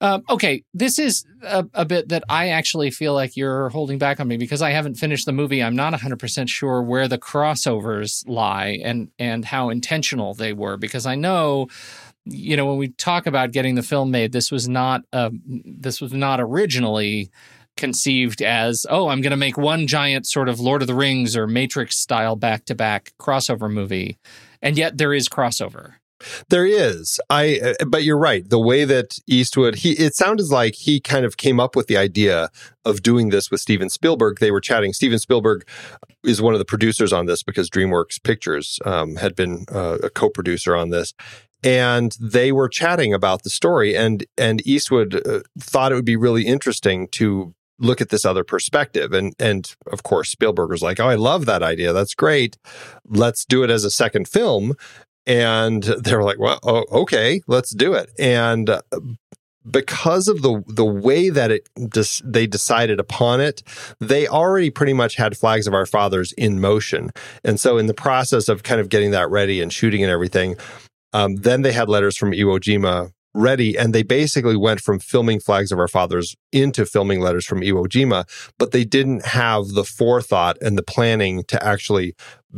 [0.00, 4.18] Um, okay, this is a, a bit that I actually feel like you're holding back
[4.18, 5.62] on me because I haven't finished the movie.
[5.62, 11.06] I'm not 100% sure where the crossovers lie and and how intentional they were because
[11.06, 11.68] I know
[12.24, 16.00] you know when we talk about getting the film made this was not uh, this
[16.00, 17.30] was not originally
[17.76, 21.36] conceived as oh i'm going to make one giant sort of lord of the rings
[21.36, 24.18] or matrix style back to back crossover movie
[24.60, 25.94] and yet there is crossover
[26.48, 27.20] There is.
[27.30, 28.48] I uh, but you're right.
[28.48, 31.96] The way that Eastwood he it sounded like he kind of came up with the
[31.96, 32.50] idea
[32.84, 34.38] of doing this with Steven Spielberg.
[34.38, 34.92] They were chatting.
[34.92, 35.66] Steven Spielberg
[36.24, 40.10] is one of the producers on this because DreamWorks Pictures um, had been uh, a
[40.10, 41.14] co-producer on this.
[41.64, 46.16] And they were chatting about the story, and and Eastwood uh, thought it would be
[46.16, 49.12] really interesting to look at this other perspective.
[49.12, 51.92] And and of course Spielberg was like, "Oh, I love that idea.
[51.92, 52.56] That's great.
[53.06, 54.74] Let's do it as a second film."
[55.26, 58.80] and they were like well oh, okay let's do it and uh,
[59.70, 61.68] because of the the way that it
[62.24, 63.62] they decided upon it
[64.00, 67.10] they already pretty much had flags of our fathers in motion
[67.44, 70.56] and so in the process of kind of getting that ready and shooting and everything
[71.12, 75.40] um, then they had letters from iwo jima ready and they basically went from filming
[75.40, 78.24] flags of our fathers into filming letters from iwo jima
[78.58, 82.14] but they didn't have the forethought and the planning to actually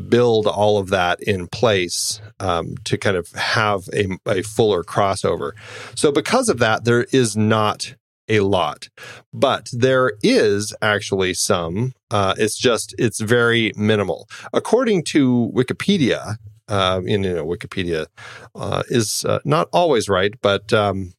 [0.09, 5.53] build all of that in place um, to kind of have a, a fuller crossover.
[5.95, 7.95] So because of that there is not
[8.29, 8.89] a lot
[9.35, 14.29] but there is actually some uh, it's just it's very minimal.
[14.53, 16.39] According to wikipedia
[16.69, 18.07] uh, in you know, Wikipedia
[18.55, 21.15] uh, is uh, not always right, but um,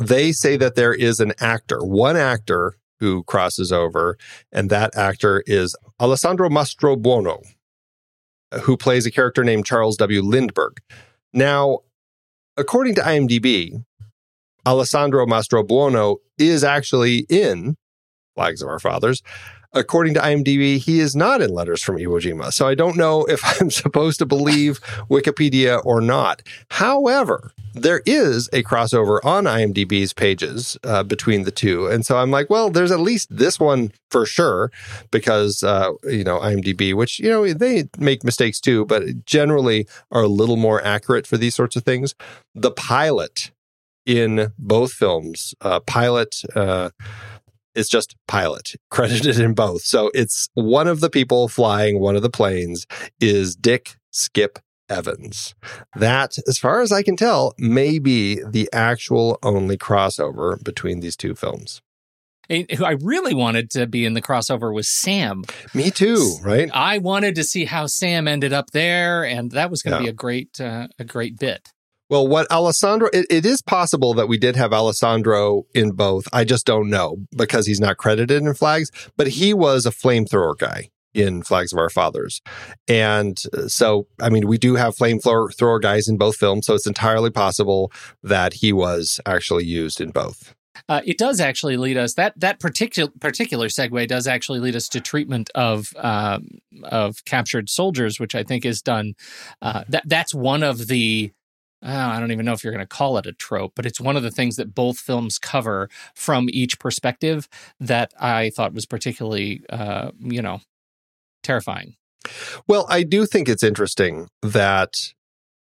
[0.00, 4.16] they say that there is an actor, one actor who crosses over,
[4.52, 7.44] and that actor is Alessandro Mastrobuono,
[8.62, 10.22] who plays a character named Charles W.
[10.22, 10.78] Lindberg.
[11.32, 11.80] Now,
[12.56, 13.84] according to IMDb,
[14.66, 17.76] Alessandro Mastrobuono is actually in
[18.34, 19.22] Flags of Our Fathers
[19.72, 22.52] according to IMDb, he is not in Letters from Iwo Jima.
[22.52, 26.42] So I don't know if I'm supposed to believe Wikipedia or not.
[26.70, 31.86] However, there is a crossover on IMDb's pages uh, between the two.
[31.86, 34.70] And so I'm like, well, there's at least this one for sure
[35.10, 40.22] because, uh, you know, IMDb, which, you know, they make mistakes too, but generally are
[40.22, 42.14] a little more accurate for these sorts of things.
[42.54, 43.50] The pilot
[44.04, 46.42] in both films, uh, pilot,
[47.74, 49.82] it's just pilot credited in both.
[49.82, 52.86] So it's one of the people flying one of the planes
[53.20, 54.58] is Dick Skip
[54.88, 55.54] Evans.
[55.96, 61.16] That, as far as I can tell, may be the actual only crossover between these
[61.16, 61.80] two films.
[62.48, 65.44] Who I really wanted to be in the crossover was Sam.
[65.72, 66.68] Me too, right?
[66.74, 70.06] I wanted to see how Sam ended up there, and that was going to yeah.
[70.06, 71.70] be a great, uh, a great bit.
[72.12, 76.28] Well, what Alessandro, it, it is possible that we did have Alessandro in both.
[76.30, 80.58] I just don't know because he's not credited in Flags, but he was a flamethrower
[80.58, 82.42] guy in Flags of Our Fathers.
[82.86, 86.86] And uh, so, I mean, we do have flamethrower guys in both films, so it's
[86.86, 87.90] entirely possible
[88.22, 90.54] that he was actually used in both.
[90.90, 94.88] Uh, it does actually lead us that that particular particular segue does actually lead us
[94.88, 99.14] to treatment of um, of captured soldiers, which I think is done.
[99.62, 101.32] Uh, that that's one of the
[101.82, 104.00] uh, I don't even know if you're going to call it a trope, but it's
[104.00, 107.48] one of the things that both films cover from each perspective
[107.80, 110.60] that I thought was particularly, uh, you know,
[111.42, 111.96] terrifying.
[112.68, 115.12] Well, I do think it's interesting that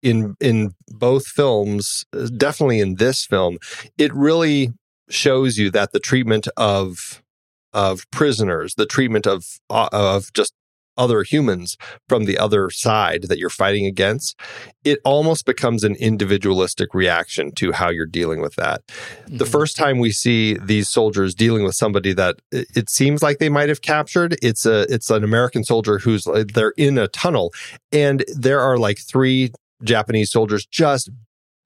[0.02, 2.06] in in both films,
[2.36, 3.58] definitely in this film,
[3.98, 4.74] it really
[5.10, 7.22] shows you that the treatment of
[7.74, 10.54] of prisoners, the treatment of uh, of just
[11.00, 11.78] other humans
[12.08, 14.40] from the other side that you're fighting against,
[14.84, 18.86] it almost becomes an individualistic reaction to how you're dealing with that.
[18.88, 19.38] Mm-hmm.
[19.38, 23.50] The first time we see these soldiers dealing with somebody that it seems like they
[23.50, 27.52] might have captured, it's a it's an American soldier who's they're in a tunnel
[27.92, 29.52] and there are like three
[29.84, 31.10] Japanese soldiers just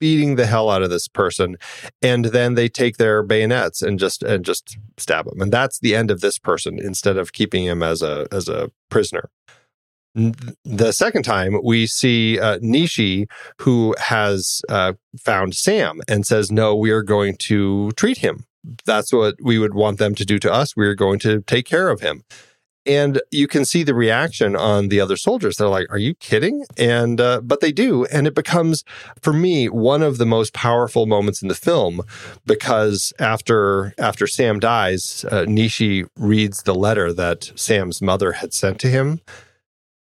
[0.00, 1.56] beating the hell out of this person
[2.02, 5.94] and then they take their bayonets and just and just stab him and that's the
[5.94, 9.30] end of this person instead of keeping him as a as a prisoner.
[10.64, 13.26] The second time we see uh, Nishi
[13.62, 18.46] who has uh, found Sam and says no we are going to treat him.
[18.86, 20.76] That's what we would want them to do to us.
[20.76, 22.22] We are going to take care of him
[22.86, 25.56] and you can see the reaction on the other soldiers.
[25.56, 28.84] They're like, "Are you kidding?" And uh, but they do, and it becomes
[29.20, 32.02] for me one of the most powerful moments in the film
[32.46, 38.78] because after after Sam dies, uh, Nishi reads the letter that Sam's mother had sent
[38.80, 39.20] to him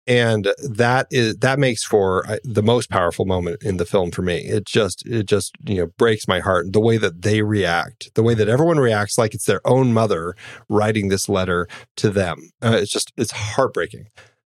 [0.07, 4.23] and that is that makes for uh, the most powerful moment in the film for
[4.23, 8.15] me it just it just you know breaks my heart the way that they react
[8.15, 10.35] the way that everyone reacts like it's their own mother
[10.69, 14.07] writing this letter to them uh, it's just it's heartbreaking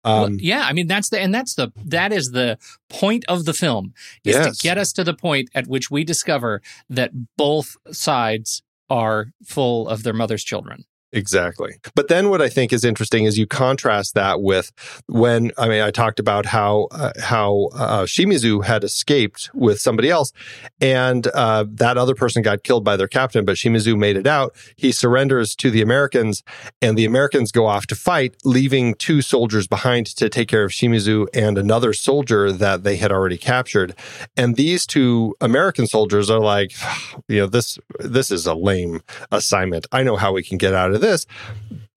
[0.07, 2.59] um, well, yeah, I mean that's the and that's the that is the
[2.91, 4.59] point of the film is yes.
[4.59, 9.89] to get us to the point at which we discover that both sides are full
[9.89, 10.85] of their mother's children.
[11.15, 11.77] Exactly.
[11.95, 14.73] But then what I think is interesting is you contrast that with
[15.07, 20.11] when I mean I talked about how uh, how uh, Shimizu had escaped with somebody
[20.11, 20.33] else
[20.81, 24.57] and uh, that other person got killed by their captain but Shimizu made it out.
[24.75, 26.43] He surrenders to the Americans
[26.83, 30.73] and the Americans go off to fight leaving two soldiers behind to take care of
[30.73, 33.95] Shimizu and another soldier that they had already captured.
[34.37, 36.73] And these two American soldiers are like
[37.29, 39.01] you know this this is a lame
[39.31, 39.87] assignment.
[39.93, 41.27] I know how we can get out of this.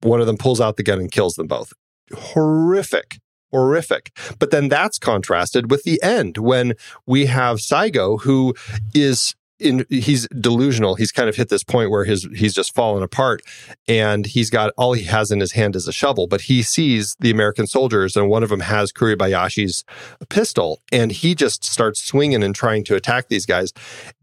[0.02, 1.74] One of them pulls out the gun and kills them both.
[2.14, 3.20] Horrific
[3.52, 4.12] horrific.
[4.40, 6.74] But then that's contrasted with the end when
[7.06, 8.54] we have Saigo, who
[8.94, 10.96] is in he's delusional.
[10.96, 13.42] He's kind of hit this point where his he's just fallen apart
[13.88, 17.16] and he's got all he has in his hand is a shovel, but he sees
[17.20, 19.84] the American soldiers and one of them has Kuribayashi's
[20.30, 23.74] pistol and he just starts swinging and trying to attack these guys.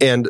[0.00, 0.28] And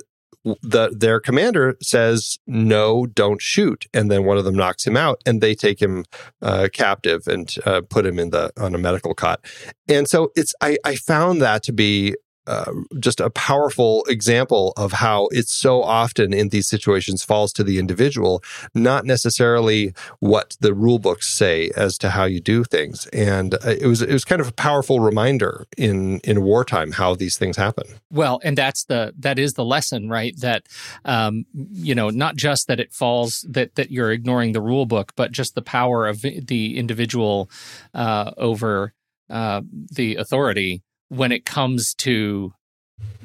[0.62, 3.86] the their commander says no don't shoot.
[3.94, 6.04] And then one of them knocks him out and they take him
[6.42, 9.44] uh, captive and uh, put him in the on a medical cot.
[9.88, 12.14] And so it's i i found that to be
[12.46, 17.64] uh, just a powerful example of how it's so often in these situations falls to
[17.64, 18.42] the individual,
[18.74, 23.06] not necessarily what the rule books say as to how you do things.
[23.08, 27.14] And uh, it was it was kind of a powerful reminder in in wartime how
[27.14, 27.84] these things happen.
[28.10, 30.38] Well, and that's the that is the lesson, right?
[30.40, 30.66] That
[31.04, 35.12] um, you know, not just that it falls that that you're ignoring the rule book,
[35.16, 37.50] but just the power of the individual
[37.94, 38.92] uh, over
[39.30, 42.52] uh, the authority when it comes to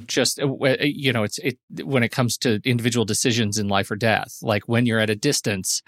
[0.05, 3.91] just uh, uh, you know it's it when it comes to individual decisions in life
[3.91, 5.83] or death like when you're at a distance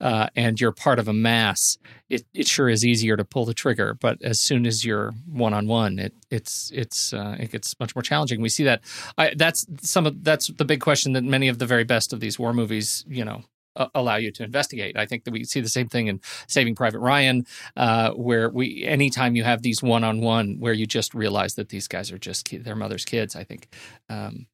[0.00, 1.76] uh, and you're part of a mass
[2.08, 3.94] it, it sure is easier to pull the trigger.
[3.94, 8.40] But as soon as you're one-on-one it it's it's uh, it gets much more challenging.
[8.40, 8.82] We see that.
[9.18, 12.20] I, that's some of that's the big question that many of the very best of
[12.20, 13.42] these war movies you know
[13.76, 14.96] uh, allow you to investigate.
[14.96, 17.46] I think that we see the same thing in Saving Private Ryan,
[17.76, 21.68] uh, where we anytime you have these one on one where you just realize that
[21.68, 23.36] these guys are just their mother's kids.
[23.36, 23.68] I think
[24.08, 24.46] um,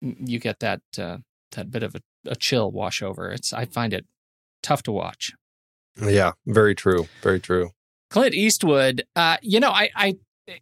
[0.00, 1.18] you get that uh,
[1.52, 3.30] that bit of a, a chill wash over.
[3.30, 4.06] It's I find it
[4.62, 5.32] tough to watch.
[6.00, 7.08] Yeah, very true.
[7.22, 7.70] Very true.
[8.10, 10.16] Clint Eastwood, uh, you know, I, I,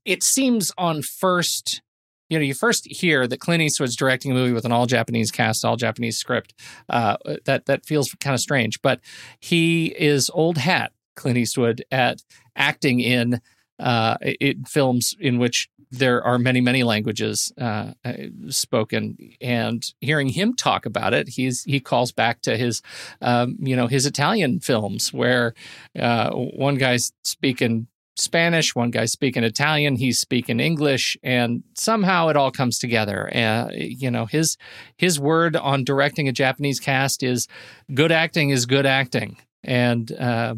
[0.05, 1.81] it seems on first
[2.29, 5.31] you know, you first hear that Clint Eastwood's directing a movie with an all Japanese
[5.31, 6.55] cast, all Japanese script.
[6.89, 9.01] Uh, that that feels kind of strange, but
[9.41, 12.23] he is old hat Clint Eastwood at
[12.57, 13.41] acting in
[13.79, 18.13] uh, in films in which there are many many languages uh, uh,
[18.49, 22.83] spoken and hearing him talk about it he's he calls back to his
[23.23, 25.55] um, you know his italian films where
[25.99, 27.87] uh, one guy's speaking
[28.19, 33.31] Spanish, one guy's speaking Italian, he's speaking English, and somehow it all comes together.
[33.35, 34.57] Uh, you know, his
[34.97, 37.47] his word on directing a Japanese cast is
[37.95, 40.55] "good acting is good acting," and uh,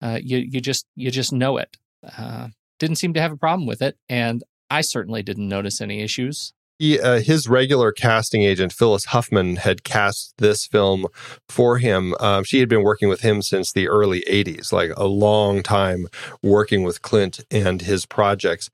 [0.00, 1.76] uh, you you just you just know it.
[2.16, 2.48] Uh,
[2.78, 6.52] didn't seem to have a problem with it, and I certainly didn't notice any issues
[6.80, 11.06] he, uh, his regular casting agent Phyllis Huffman had cast this film
[11.46, 12.14] for him.
[12.18, 16.06] Um, she had been working with him since the early '80s, like a long time
[16.42, 18.70] working with Clint and his projects.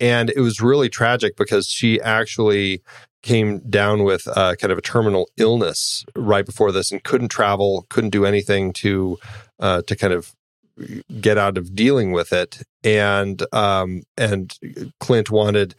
[0.00, 2.80] And it was really tragic because she actually
[3.22, 7.84] came down with uh, kind of a terminal illness right before this and couldn't travel,
[7.90, 9.18] couldn't do anything to
[9.58, 10.32] uh, to kind of
[11.20, 12.62] get out of dealing with it.
[12.82, 14.56] And um, and
[14.98, 15.74] Clint wanted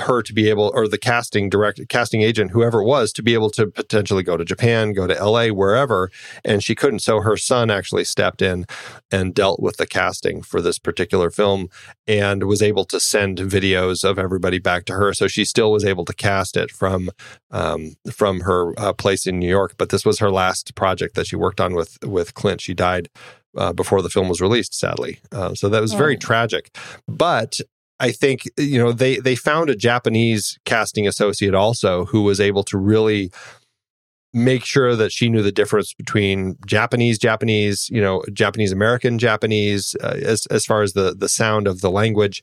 [0.00, 3.34] her to be able, or the casting direct casting agent, whoever it was, to be
[3.34, 6.10] able to potentially go to Japan, go to LA, wherever,
[6.44, 7.00] and she couldn't.
[7.00, 8.66] So her son actually stepped in
[9.10, 11.68] and dealt with the casting for this particular film,
[12.06, 15.12] and was able to send videos of everybody back to her.
[15.12, 17.10] So she still was able to cast it from
[17.50, 19.74] um, from her uh, place in New York.
[19.78, 22.60] But this was her last project that she worked on with with Clint.
[22.60, 23.08] She died
[23.56, 25.20] uh, before the film was released, sadly.
[25.32, 26.76] Uh, so that was very tragic.
[27.06, 27.60] But
[28.00, 32.62] I think you know they they found a Japanese casting associate also who was able
[32.64, 33.30] to really
[34.32, 39.96] make sure that she knew the difference between Japanese, Japanese, you know, Japanese American, Japanese,
[40.02, 42.42] uh, as as far as the the sound of the language,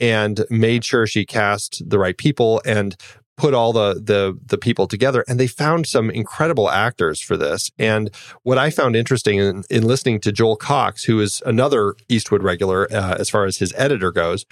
[0.00, 2.96] and made sure she cast the right people and
[3.36, 5.24] put all the the the people together.
[5.28, 7.70] And they found some incredible actors for this.
[7.78, 8.10] And
[8.44, 12.90] what i found interesting in, in listening to joel cox who is another eastwood regular
[12.90, 14.46] uh, as far as his editor goes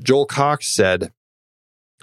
[0.00, 1.12] joel cox said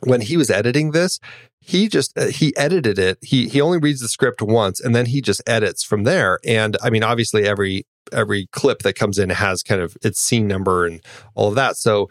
[0.04, 1.20] when he was editing this
[1.62, 3.20] he just uh, he edited it.
[3.22, 6.40] He he only reads the script once and then he just edits from there.
[6.46, 10.48] And i mean obviously every every clip that comes in has kind of its scene
[10.48, 11.02] number and
[11.36, 11.78] all of that.
[11.78, 12.10] So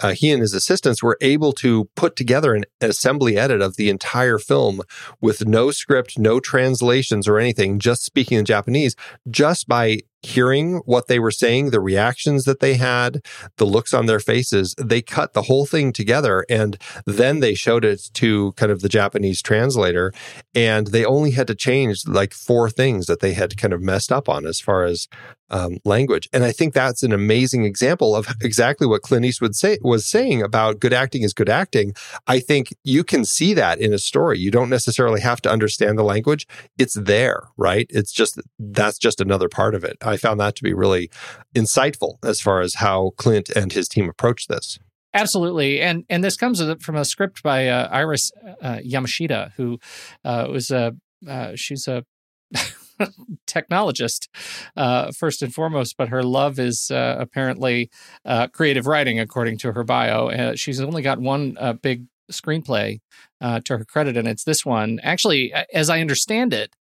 [0.00, 3.90] uh, he and his assistants were able to put together an assembly edit of the
[3.90, 4.82] entire film
[5.20, 8.94] with no script, no translations or anything, just speaking in Japanese,
[9.28, 13.24] just by hearing what they were saying, the reactions that they had,
[13.56, 14.74] the looks on their faces.
[14.78, 18.88] They cut the whole thing together and then they showed it to kind of the
[18.88, 20.12] Japanese translator.
[20.54, 24.12] And they only had to change like four things that they had kind of messed
[24.12, 25.08] up on as far as
[25.52, 26.28] um, language.
[26.32, 30.42] And I think that's an amazing example of exactly what Clint Eastwood say, was saying
[30.42, 31.92] about good acting is good acting.
[32.26, 34.38] I think you can see that in a story.
[34.38, 36.46] You don't necessarily have to understand the language.
[36.78, 37.86] It's there, right?
[37.90, 39.96] It's just that's just another part of it.
[40.02, 41.10] I found that to be really
[41.54, 44.78] insightful as far as how Clint and his team approach this.
[45.14, 48.32] Absolutely, and and this comes from a script by uh, Iris
[48.62, 49.78] uh, Yamashita, who
[50.24, 50.92] uh, was a
[51.28, 52.04] uh, she's a
[53.46, 54.28] technologist
[54.76, 57.90] uh, first and foremost, but her love is uh, apparently
[58.24, 60.28] uh, creative writing, according to her bio.
[60.28, 63.00] Uh, she's only got one uh, big screenplay
[63.40, 65.00] uh, to her credit, and it's this one.
[65.02, 66.74] Actually, as I understand it,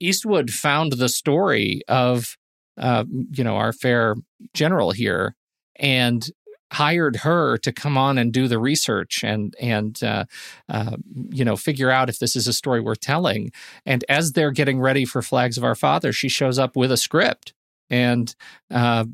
[0.00, 2.36] Eastwood found the story of
[2.78, 4.14] you know our fair
[4.52, 5.34] general here
[5.76, 6.30] and
[6.72, 10.24] hired her to come on and do the research and and uh,
[10.68, 10.96] uh,
[11.30, 13.52] you know figure out if this is a story worth telling.
[13.84, 16.96] And as they're getting ready for Flags of Our Father, she shows up with a
[16.96, 17.54] script
[17.90, 18.34] and.
[18.70, 19.04] Uh,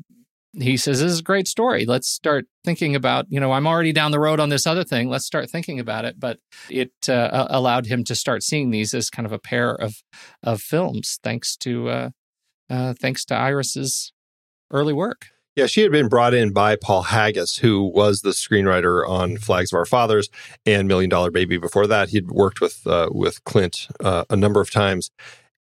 [0.59, 1.85] he says, This is a great story.
[1.85, 5.09] Let's start thinking about, you know, I'm already down the road on this other thing.
[5.09, 6.19] Let's start thinking about it.
[6.19, 6.39] But
[6.69, 10.03] it uh, allowed him to start seeing these as kind of a pair of
[10.43, 12.09] of films, thanks to uh,
[12.69, 14.13] uh, thanks to Iris's
[14.71, 15.32] early work.
[15.55, 19.71] Yeah, she had been brought in by Paul Haggis, who was the screenwriter on Flags
[19.71, 20.29] of Our Fathers
[20.65, 21.57] and Million Dollar Baby.
[21.57, 25.11] Before that, he'd worked with uh, with Clint uh, a number of times,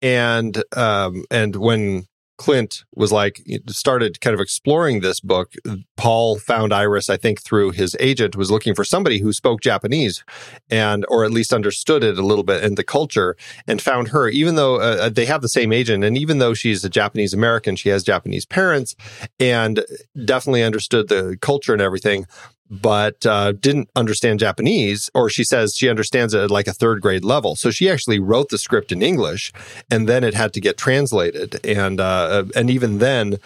[0.03, 2.05] and um, and when
[2.39, 5.53] Clint was like started kind of exploring this book.
[5.97, 10.23] Paul found Iris, I think, through his agent, was looking for somebody who spoke Japanese
[10.69, 13.35] and or at least understood it a little bit and the culture,
[13.67, 14.29] and found her.
[14.29, 17.33] Even though uh, uh, they have the same agent, and even though she's a Japanese
[17.33, 18.95] American, she has Japanese parents
[19.37, 19.83] and
[20.23, 22.25] definitely understood the culture and everything
[22.69, 27.01] but uh, didn't understand Japanese, or she says she understands it at like a third
[27.01, 27.55] grade level.
[27.55, 29.51] So she actually wrote the script in English,
[29.89, 31.59] and then it had to get translated.
[31.65, 33.37] And uh, and even then,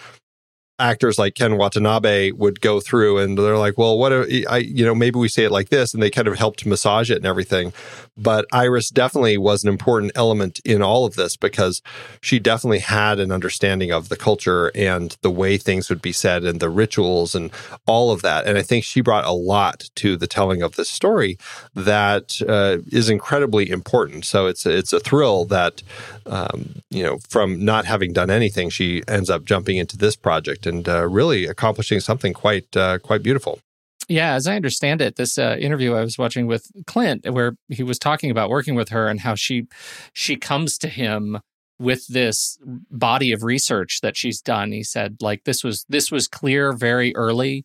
[0.78, 4.94] actors like Ken Watanabe would go through and they're like, well, what, I, you know,
[4.94, 5.94] maybe we say it like this.
[5.94, 7.72] And they kind of helped massage it and everything.
[8.16, 11.80] But Iris definitely was an important element in all of this because
[12.20, 16.44] she definitely had an understanding of the culture and the way things would be said
[16.44, 17.50] and the rituals and
[17.86, 18.46] all of that.
[18.46, 21.38] And I think she brought a lot to the telling of this story
[21.74, 24.24] that uh, is incredibly important.
[24.24, 25.82] So it's, it's a thrill that,
[26.26, 30.63] um, you know, from not having done anything, she ends up jumping into this project
[30.66, 33.60] and uh, really accomplishing something quite uh, quite beautiful.
[34.08, 37.82] Yeah, as I understand it, this uh, interview I was watching with Clint, where he
[37.82, 39.66] was talking about working with her and how she
[40.12, 41.40] she comes to him
[41.78, 44.72] with this body of research that she's done.
[44.72, 47.64] He said, like this was this was clear very early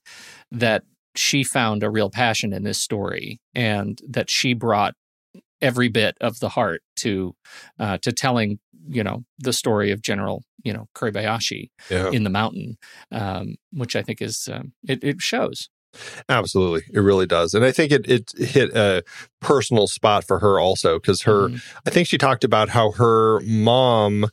[0.52, 0.84] that
[1.16, 4.93] she found a real passion in this story and that she brought
[5.62, 7.36] every bit of the heart to
[7.80, 12.10] uh, to telling you know the story of General you know Kuribayashi yeah.
[12.12, 12.78] in the mountain,
[13.12, 15.70] um, which I think is um, it, it shows.
[16.28, 19.03] Absolutely, it really does, and I think it it hit a
[19.41, 21.49] personal spot for her also because her.
[21.49, 21.64] Mm.
[21.86, 24.28] I think she talked about how her mom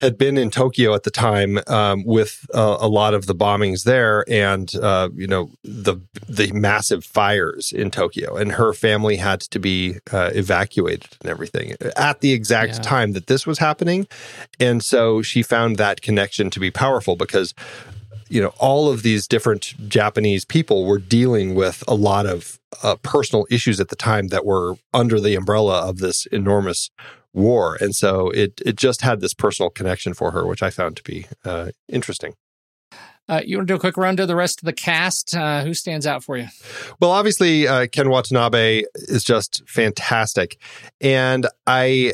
[0.00, 3.84] had been in Tokyo at the time um, with uh, a lot of the bombings
[3.84, 5.96] there, and uh, you know the
[6.28, 11.74] the massive fires in Tokyo, and her family had to be uh, evacuated and everything
[11.96, 12.82] at the exact yeah.
[12.82, 14.06] time that this was happening,
[14.60, 17.54] and so she found that connection to be powerful because
[18.28, 22.96] you know all of these different Japanese people were dealing with a lot of uh,
[22.96, 26.90] personal issues at the time that were under the umbrella of this enormous
[27.34, 27.76] war.
[27.80, 31.02] And so it it just had this personal connection for her, which I found to
[31.02, 32.34] be uh, interesting.
[33.26, 35.34] Uh, you want to do a quick run to the rest of the cast?
[35.34, 36.46] Uh, who stands out for you?
[37.00, 40.60] Well, obviously, uh, Ken Watanabe is just fantastic.
[41.00, 42.12] And I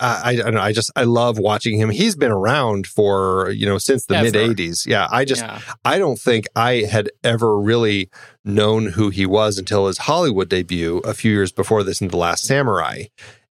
[0.00, 0.60] I, I don't know.
[0.60, 1.90] I just I love watching him.
[1.90, 4.86] He's been around for you know since the mid '80s.
[4.86, 5.60] Yeah, I just Yeah.
[5.84, 8.10] I don't think I had ever really
[8.44, 12.16] known who he was until his Hollywood debut a few years before this in The
[12.16, 13.04] Last Samurai.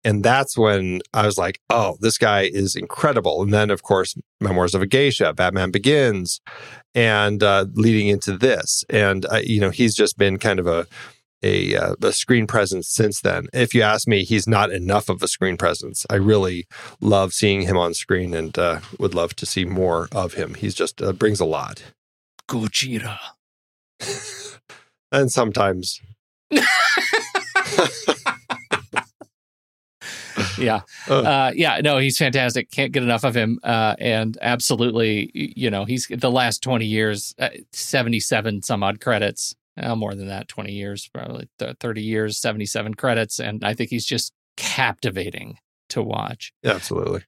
[0.08, 3.42] And that's when I was like, oh, this guy is incredible.
[3.42, 6.40] And then, of course, Memoirs of a Geisha, Batman Begins,
[6.94, 8.86] and uh, leading into this.
[8.88, 10.86] And, uh, you know, he's just been kind of a,
[11.42, 13.48] a, uh, a screen presence since then.
[13.52, 16.06] If you ask me, he's not enough of a screen presence.
[16.08, 16.66] I really
[17.02, 20.54] love seeing him on screen and uh, would love to see more of him.
[20.54, 21.82] He's just uh, brings a lot.
[22.48, 23.18] Gojira.
[25.10, 26.02] And sometimes
[30.64, 30.80] yeah.
[31.08, 31.20] Uh.
[31.20, 32.70] uh, yeah no he's fantastic.
[32.70, 33.58] Can't get enough of him.
[33.62, 39.54] Uh, and absolutely you know he's the last 20 years uh, 77 some odd credits
[39.80, 43.38] uh, more than that 20 years probably th- 30 years 77 credits.
[43.38, 45.58] And i think he's just captivating
[45.90, 46.52] to watch.
[46.64, 47.22] Absolutely.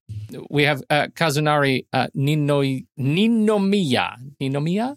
[0.50, 4.96] we have uh, kazunari uh, Ninoi, ninomiya ninomiya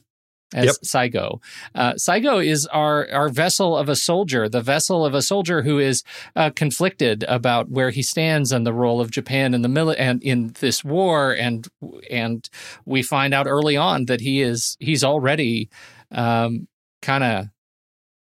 [0.53, 0.75] as Yep.
[0.85, 1.41] Saigo.
[1.75, 5.79] Uh, Saigo is our, our vessel of a soldier, the vessel of a soldier who
[5.79, 6.03] is
[6.35, 10.21] uh, conflicted about where he stands and the role of Japan in the mili- and
[10.23, 11.67] in this war, and
[12.09, 12.49] and
[12.85, 15.69] we find out early on that he is he's already
[16.11, 16.67] um,
[17.01, 17.47] kind of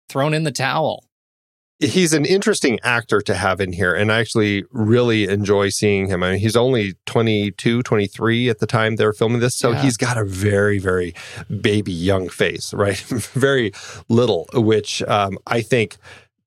[0.09, 1.08] thrown in the towel.
[1.81, 6.23] He's an interesting actor to have in here and i actually really enjoy seeing him
[6.23, 9.83] i mean he's only 22 23 at the time they're filming this so Yeah.
[9.83, 11.15] he's got a very very
[11.61, 12.97] baby young face right
[13.35, 13.73] very
[14.09, 15.97] little which um, i think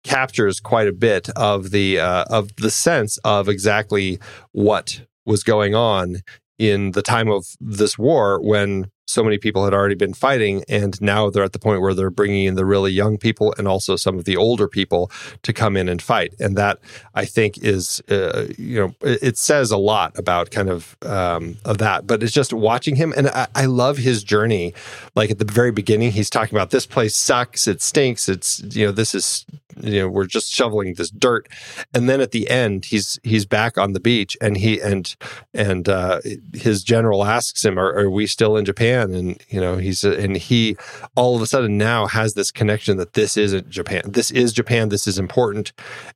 [0.04, 4.20] captures quite a bit of the uh, of the sense of exactly
[4.52, 6.18] what was going on
[6.58, 11.02] in the time of this war when so many people had already been fighting and
[11.02, 13.96] now they're at the point where they're bringing in the really young people and also
[13.96, 15.12] some of the older people
[15.44, 16.34] to come in and fight.
[16.40, 16.80] And that
[17.16, 21.78] i think is uh, you know it, says a lot about kind of um, of
[21.80, 24.74] that but it's just watching him and I, I love his journey.
[25.16, 27.68] Like at the very beginning he's talking about this place sucks.
[27.68, 28.30] It stinks.
[28.30, 29.46] It's you know this is
[29.82, 31.48] you know we're just shoveling this dirt.
[31.94, 35.16] And then at the end he's he's back on the beach and he and
[35.54, 36.22] and uh
[36.54, 40.38] his general asks him are, are we still in japan and you know he's and
[40.38, 40.76] he
[41.16, 44.90] all of a sudden now has this connection that this isn't japan this is japan
[44.90, 45.74] this is important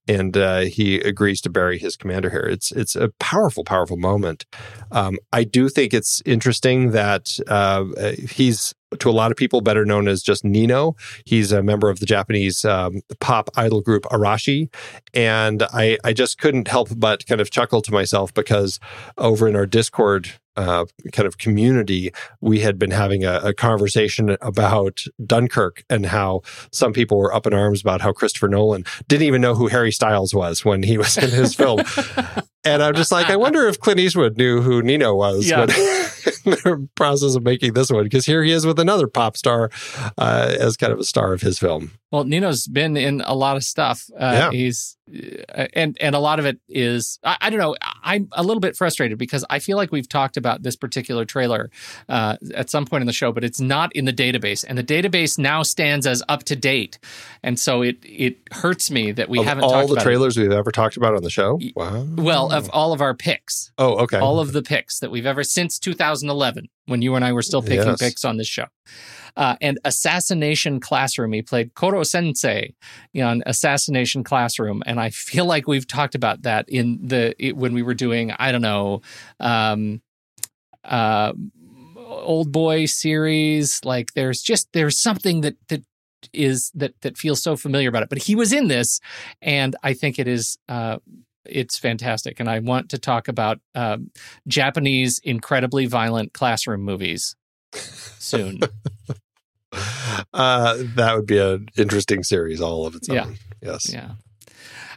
[0.07, 2.47] and uh he agrees to bury his commander here.
[2.49, 4.45] It's it's a powerful powerful moment.
[4.91, 7.85] Um i do think it's interesting that uh
[8.29, 10.95] he's to a lot of people better known as just Nino.
[11.25, 14.73] He's a member of the Japanese um, pop idol group Arashi.
[15.13, 18.79] And I, I just couldn't help but kind of chuckle to myself because
[19.17, 24.37] over in our Discord uh, kind of community, we had been having a, a conversation
[24.41, 26.41] about Dunkirk and how
[26.71, 29.91] some people were up in arms about how Christopher Nolan didn't even know who Harry
[29.91, 31.81] Styles was when he was in his film.
[32.65, 35.59] And I'm just like, I wonder if Clint Eastwood knew who Nino was Yeah.
[35.61, 35.69] when,
[36.45, 39.69] in the process of making this one, because here he is with another pop star
[40.17, 41.91] uh, as kind of a star of his film.
[42.11, 44.03] Well, Nino's been in a lot of stuff.
[44.19, 44.51] Uh, Yeah.
[44.51, 47.75] He's and and a lot of it is I, I don't know.
[48.03, 51.69] I'm a little bit frustrated because I feel like we've talked about this particular trailer
[52.09, 54.83] uh, at some point in the show, but it's not in the database, and the
[54.83, 56.97] database now stands as up to date,
[57.43, 60.05] and so it it hurts me that we of haven't all talked the about it.
[60.05, 61.59] trailers we've ever talked about on the show.
[61.75, 62.05] Wow.
[62.15, 64.17] Well, of all of our picks, oh, okay.
[64.19, 67.61] all of the picks that we've ever since 2011 when you and I were still
[67.61, 67.99] picking Yes.
[67.99, 68.65] picks on this show.
[69.37, 72.73] Uh, and Assassination Classroom, he played Koro Sensei
[73.21, 77.73] on Assassination Classroom, and I feel like we've talked about that in the it, when
[77.73, 79.01] we were doing I don't know,
[79.39, 80.01] um,
[80.83, 81.33] uh,
[81.97, 83.83] old boy series.
[83.83, 85.83] Like there's just there's something that that
[86.33, 88.09] is that that feels so familiar about it.
[88.09, 88.99] But he was in this,
[89.41, 90.57] and I think it is.
[90.67, 90.97] Uh,
[91.45, 94.09] it's fantastic, and I want to talk about um,
[94.47, 97.35] Japanese incredibly violent classroom movies
[97.73, 98.61] soon.
[100.33, 103.15] uh, that would be an interesting series, all of its own.
[103.15, 103.25] Yeah.
[103.61, 103.91] Yes.
[103.91, 104.11] yeah,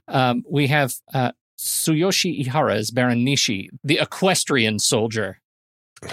[0.09, 5.41] um, we have uh, Tsuyoshi Ihara as Baron Nishi, the equestrian soldier.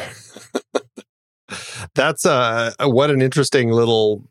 [1.94, 4.24] That's uh, what an interesting little.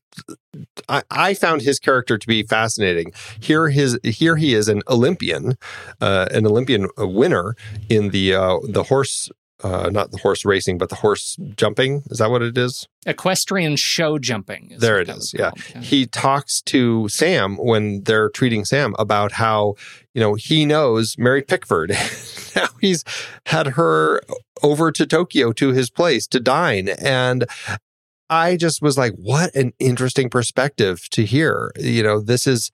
[0.89, 3.13] I, I found his character to be fascinating.
[3.41, 5.57] Here, his here he is an Olympian,
[6.01, 7.57] uh, an Olympian winner
[7.89, 9.31] in the uh, the horse,
[9.65, 12.03] uh, not the horse racing, but the horse jumping.
[12.11, 12.87] Is that what it is?
[13.07, 14.71] Equestrian show jumping.
[14.73, 15.33] is There it is.
[15.35, 15.73] it that is, was yeah.
[15.73, 15.85] called.
[15.87, 19.75] he talks to Sam when they're treating Sam about how
[20.13, 21.91] you know he knows Mary Pickford.
[22.57, 23.05] now he's
[23.47, 24.21] had her
[24.63, 27.47] over to Tokyo to his place to dine, and
[28.31, 31.73] I just was like, what an interesting perspective to hear.
[31.77, 32.71] You know, this is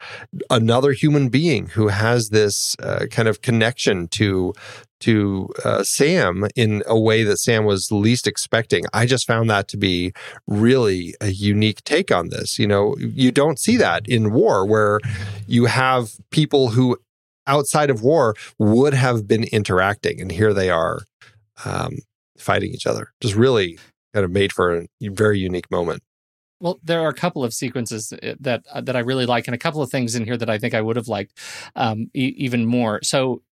[0.48, 4.55] another human being who has this uh, kind of connection to
[5.01, 8.84] to uh, Sam in a way that Sam was least expecting.
[8.92, 10.12] I just found that to be
[10.46, 12.59] really a unique take on this.
[12.59, 15.01] You know, you don't see that in war where
[15.46, 16.98] you have people who
[17.46, 21.01] outside of war would have been interacting, and here they are
[21.64, 21.96] um,
[22.38, 23.09] fighting each other.
[23.20, 23.78] Just really
[24.14, 26.02] kind of made for a very unique moment.
[26.61, 29.54] Well, there are a couple of sequences uh, that uh, that I really like, and
[29.54, 31.38] a couple of things in here that I think I would have liked
[31.74, 33.00] um, e- even more.
[33.02, 33.42] So,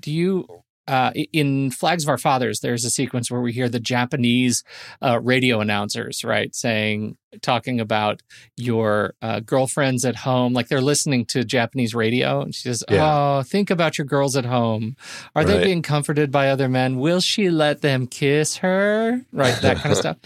[0.00, 0.46] do you
[0.86, 4.62] uh, in Flags of Our Fathers, there's a sequence where we hear the Japanese
[5.02, 8.22] uh, radio announcers, right, saying, talking about
[8.56, 12.42] your uh, girlfriends at home, like they're listening to Japanese radio.
[12.42, 13.38] And she says, Yeah.
[13.38, 14.94] Oh, think about your girls at home.
[15.34, 15.46] Are Right.
[15.58, 16.98] they being comforted by other men?
[16.98, 19.20] Will she let them kiss her?
[19.32, 20.18] Right, that kind of stuff.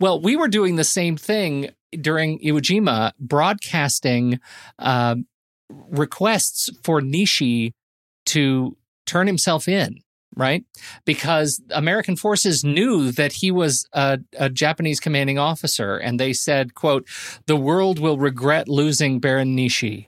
[0.00, 4.38] Well, we were doing the same thing during Iwo Jima, broadcasting
[4.78, 5.26] um,
[5.90, 7.72] requests for Nishi
[8.26, 8.76] to
[9.10, 10.00] turn himself in,
[10.36, 10.64] right?
[11.04, 16.74] Because American forces knew that he was a, a Japanese commanding officer, and they said,
[16.74, 17.08] "quote
[17.46, 20.06] The world will regret losing Baron Nishi."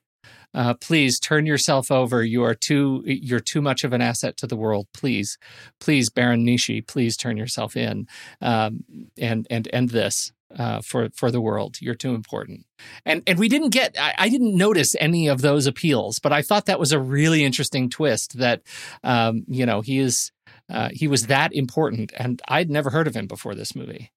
[0.55, 2.23] Uh, please turn yourself over.
[2.23, 4.87] You are too you're too much of an asset to the world.
[4.93, 5.39] Please,
[5.81, 8.07] please, Baron Nishi, please turn yourself in
[8.41, 8.85] um,
[9.19, 11.77] and and end this uh, for for the world.
[11.81, 12.67] You're too important.
[13.05, 16.43] And and we didn't get I, I didn't notice any of those appeals, but I
[16.43, 18.39] thought that was a really interesting twist.
[18.39, 18.63] That
[19.03, 20.33] um, you know he is
[20.71, 24.11] uh, he was that important, and I'd never heard of him before this movie.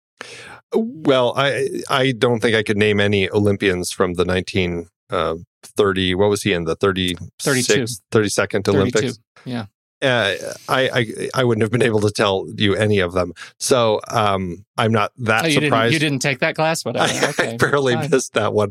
[0.73, 6.15] Well, I I don't think I could name any Olympians from the 1930.
[6.15, 7.85] what was he in the 30 32.
[8.11, 8.71] 32nd 32.
[8.71, 9.19] Olympics?
[9.45, 9.65] Yeah.
[10.05, 13.33] Uh, I, I I wouldn't have been able to tell you any of them.
[13.59, 15.93] So um, I'm not that Oh, you didn't surprised.
[15.93, 16.85] you didn't take that class?
[16.85, 17.11] Whatever.
[17.11, 18.09] I, Okay, I barely fine.
[18.11, 18.69] missed that one.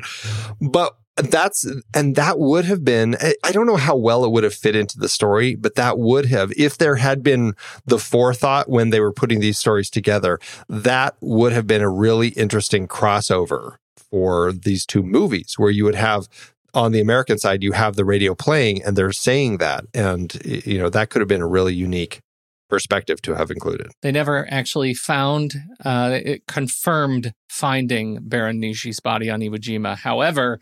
[0.61, 1.65] But that's
[1.95, 4.99] and that would have been I don't know how well it would have fit into
[4.99, 7.55] the story, but that would have if there had been
[7.87, 12.29] the forethought when they were putting these stories together, that would have been a really
[12.31, 13.77] interesting crossover
[14.11, 16.27] for these two movies where you would have
[16.75, 20.79] on the American side you have the radio playing and they're saying that and you
[20.79, 22.21] know that could have been a really unique
[22.69, 23.93] perspective to have included.
[24.03, 25.55] They never actually found,
[25.85, 29.97] uh, it confirmed finding Baron Nishi's body on Iwo Jima.
[29.97, 30.59] However,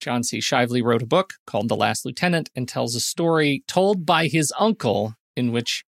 [0.00, 0.38] John C.
[0.38, 4.52] Shively wrote a book called The Last Lieutenant and tells a story told by his
[4.58, 5.84] uncle in which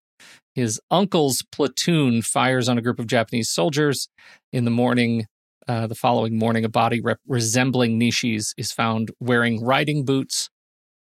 [0.55, 4.09] his uncle's platoon fires on a group of Japanese soldiers.
[4.53, 5.27] In the morning,
[5.69, 10.49] uh, the following morning, a body rep- resembling Nishi's is found wearing riding boots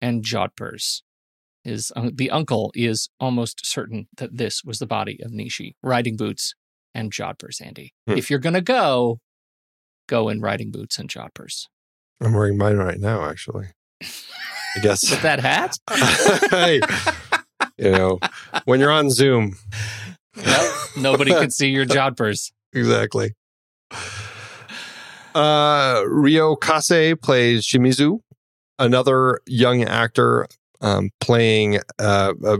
[0.01, 1.03] and jodhpurs.
[1.63, 6.17] His uh, the uncle is almost certain that this was the body of Nishi, riding
[6.17, 6.55] boots
[6.95, 7.61] and jodhpurs.
[7.65, 8.17] Andy, Hmm.
[8.19, 9.19] if you're gonna go,
[10.09, 11.67] go in riding boots and jodhpurs.
[12.21, 13.69] I'm wearing mine right now actually.
[14.03, 15.79] I guess With that hat,
[16.51, 16.81] hey,
[17.79, 18.19] you know,
[18.67, 19.57] when you're on Zoom,
[20.97, 22.53] nobody can see your jodhpurs.
[22.73, 23.35] exactly.
[25.35, 28.21] Uh, Ryo Kase plays Shimizu,
[28.79, 30.47] another young actor
[30.81, 32.59] um, playing, uh, a,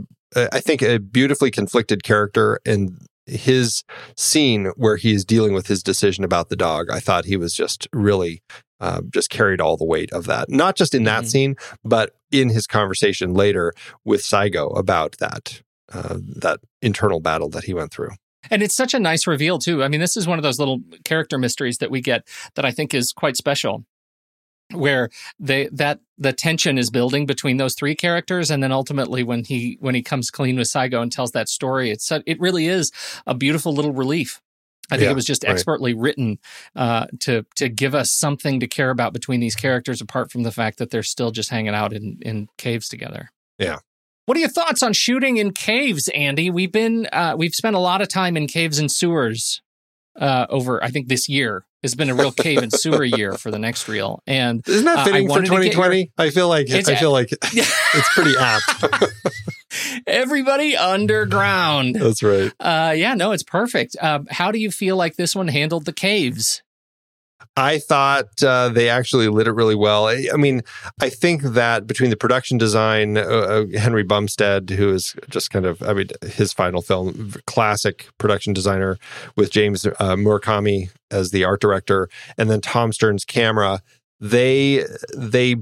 [0.53, 2.59] I think, a beautifully conflicted character.
[2.67, 3.85] And his
[4.17, 7.55] scene where he is dealing with his decision about the dog, I thought he was
[7.55, 8.43] just really
[8.81, 10.51] uh, just carried all the weight of that.
[10.51, 11.29] Not just in that Mhm.
[11.31, 13.73] scene, but in his conversation later
[14.05, 15.63] with Saigo about that
[15.93, 18.11] uh, that internal battle that he went through.
[18.51, 19.83] And it's such a nice reveal too.
[19.83, 22.71] I mean, this is one of those little character mysteries that we get that I
[22.71, 23.85] think is quite special.
[24.73, 29.45] Where they that the tension is building between those three characters, and then ultimately when
[29.45, 32.91] he when he comes clean with Saigo and tells that story, it's it really is
[33.27, 34.41] a beautiful little relief.
[34.91, 35.53] I think Yeah, it was just right.
[35.53, 36.39] expertly written
[36.75, 40.53] uh, to to give us something to care about between these characters, apart from the
[40.53, 43.31] fact that they're still just hanging out in in caves together.
[43.59, 43.79] Yeah.
[44.27, 46.51] What are your thoughts on shooting in caves, Andy?
[46.51, 49.61] We've been uh, we've spent a lot of time in caves and sewers
[50.19, 50.83] uh, over.
[50.83, 53.87] I think this year has been a real cave and sewer year for the next
[53.89, 56.13] reel, and Isn't Uh, that I fitting for wanted to 2020?
[56.17, 58.85] I feel like It's- I feel like it's pretty apt.
[60.07, 61.97] everybody underground.
[61.97, 62.53] That's right.
[62.61, 63.97] Uh, yeah, no, it's perfect.
[64.01, 66.63] Uh, how do you feel like this one handled the caves?
[67.57, 70.09] I thought uh, they actually lit it really well.
[70.09, 70.63] I, I mean,
[71.01, 75.65] I think that between the production design, uh, uh, Henry Bumstead, who is just kind
[75.65, 78.99] of, I mean, his final film, classic production designer
[79.37, 83.81] with James uh, Murakami as the art director, and then Tom Stern's camera,
[84.21, 84.85] they
[85.17, 85.57] they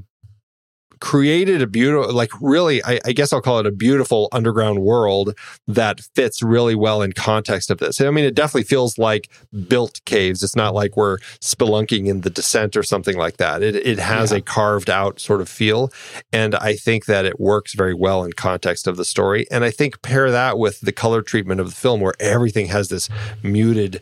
[1.03, 5.37] created a beautiful, like really, I, I, guess I'll call it a beautiful underground world
[5.67, 8.01] that fits really well in context of this.
[8.01, 9.29] I mean, it definitely feels like
[9.67, 10.45] built caves.
[10.45, 13.65] It's not like we're spelunking in the descent or something like that.
[13.65, 14.39] It, it has yeah.
[14.39, 15.93] a carved out sort of feel.
[16.33, 19.45] And I think that it works very well in context of the story.
[19.51, 22.91] And I think pair that with the color treatment of the film where everything has
[22.91, 23.09] this
[23.43, 24.01] muted,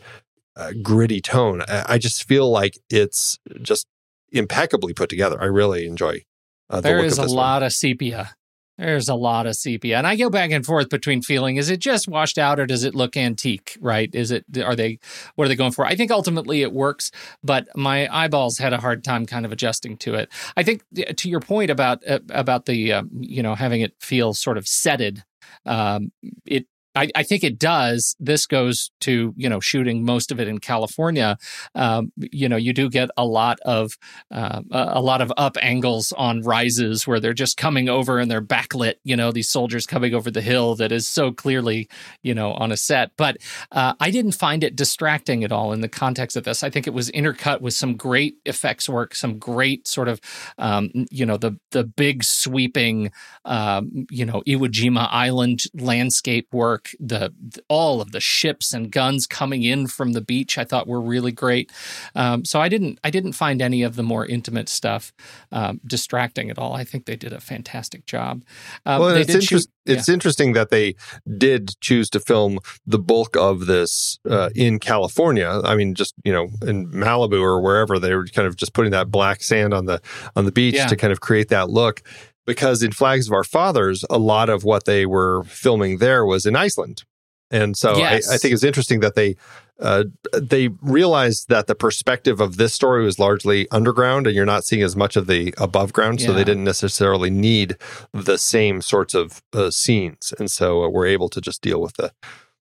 [0.55, 1.63] uh, gritty tone.
[1.67, 3.87] I, I just feel like it's just
[4.31, 5.41] impeccably put together.
[5.41, 6.25] I really enjoy
[6.71, 8.31] uh, the there is a lot of sepia.
[8.77, 11.79] There's a lot of sepia, and I go back and forth between feeling: is it
[11.79, 13.77] just washed out, or does it look antique?
[13.79, 14.09] Right?
[14.15, 14.45] Is it?
[14.57, 14.97] Are they?
[15.35, 15.85] What are they going for?
[15.85, 17.11] I think ultimately it works,
[17.43, 20.29] but my eyeballs had a hard time kind of adjusting to it.
[20.57, 20.83] I think
[21.17, 24.67] to your point about uh, about the uh, you know having it feel sort of
[24.67, 25.23] setted
[25.65, 26.11] um,
[26.45, 26.65] it
[26.95, 28.15] I, I, think it does.
[28.19, 31.37] This goes to you know shooting most of it in California.
[31.73, 33.97] Um, you know, you do get a lot of
[34.29, 38.41] uh, a lot of up angles on rises where they're just coming over and they're
[38.41, 38.95] backlit.
[39.03, 41.87] You know, these soldiers coming over the hill that is so clearly
[42.23, 43.11] you know on a set.
[43.15, 43.37] But
[43.71, 46.63] uh, I didn't find it distracting at all in the context of this.
[46.63, 50.19] I think it was intercut with some great effects work, some great sort of
[50.57, 53.11] um, you know the the big sweeping
[53.45, 56.95] um, you know Iwo Jima Island landscape work work.
[56.99, 57.33] The
[57.67, 61.31] all of the ships and guns coming in from the beach, I thought were really
[61.31, 61.71] great.
[62.15, 65.13] Um, so I didn't I didn't find any of the more intimate stuff
[65.51, 66.73] um, distracting at all.
[66.73, 68.43] I think they did a fantastic job.
[68.85, 69.95] Um, well, it's, shoot, yeah.
[69.95, 70.95] it's interesting that they
[71.37, 75.61] did choose to film the bulk of this uh, in California.
[75.63, 78.91] I mean, just you know, in Malibu or wherever they were kind of just putting
[78.91, 80.01] that black sand on the
[80.35, 80.87] on the beach yeah.
[80.87, 82.01] to kind of create that look
[82.45, 86.45] because in Flags of Our Fathers, a lot of what they were filming there was
[86.45, 87.03] in Iceland.
[87.51, 88.29] And so yes.
[88.29, 89.35] I, I, think it's interesting that they
[89.81, 90.05] uh,
[90.39, 94.83] they realized that the perspective of this story was largely underground, and you're not seeing
[94.83, 96.21] as much of the above ground.
[96.21, 96.27] Yeah.
[96.27, 97.75] So they didn't necessarily need
[98.13, 101.95] the same sorts of uh, scenes, and so uh, we're able to just deal with
[101.95, 102.13] the,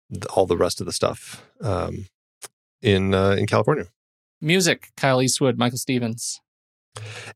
[0.09, 2.07] the all the rest of the stuff um,
[2.81, 3.85] in uh, in California.
[4.41, 6.39] Music: Kyle Eastwood, Michael Stevens.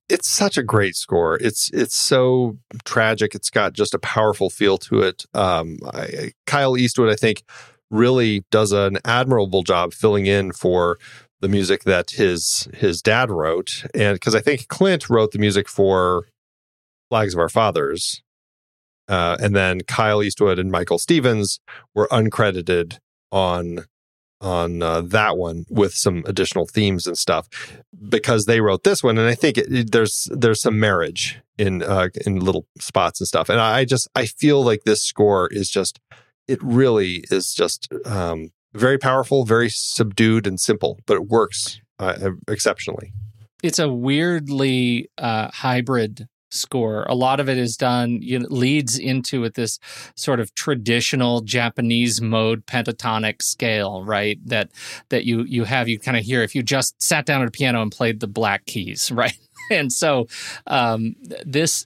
[0.10, 1.38] It's such a great score.
[1.40, 3.36] It's it's so tragic.
[3.36, 5.26] It's got just a powerful feel to it.
[5.34, 7.44] Um, I, Kyle Eastwood, I think,
[7.90, 10.98] really does an admirable job filling in for
[11.42, 15.70] the music that his his dad wrote, and because I think Clint wrote the music
[15.70, 16.26] for
[17.10, 18.24] Flags of Our Fathers,
[19.08, 21.60] uh, and then Kyle Eastwood and Michael Stevens
[21.94, 22.98] were uncredited
[23.32, 23.86] on
[24.44, 27.48] on uh, that one with some additional themes and stuff
[28.10, 29.18] because they wrote this one.
[29.18, 33.28] And i think it, it, there's there's some marriage in uh, in little spots and
[33.28, 33.50] stuff.
[33.50, 36.00] And i just i feel like this score is just
[36.48, 42.32] it really is just um, very powerful very subdued and simple but it works uh,
[42.48, 43.14] exceptionally.
[43.64, 47.04] It's a weirdly uh, hybrid score.
[47.04, 49.80] A lot of it is done, you know, leads into it this
[50.16, 54.40] sort of traditional Japanese mode pentatonic scale, right?
[54.46, 54.72] That
[55.10, 57.52] that you you have you kind of hear if you just sat down at a
[57.52, 59.38] piano and played the black keys, right?
[59.72, 60.28] and so
[60.68, 61.86] um, this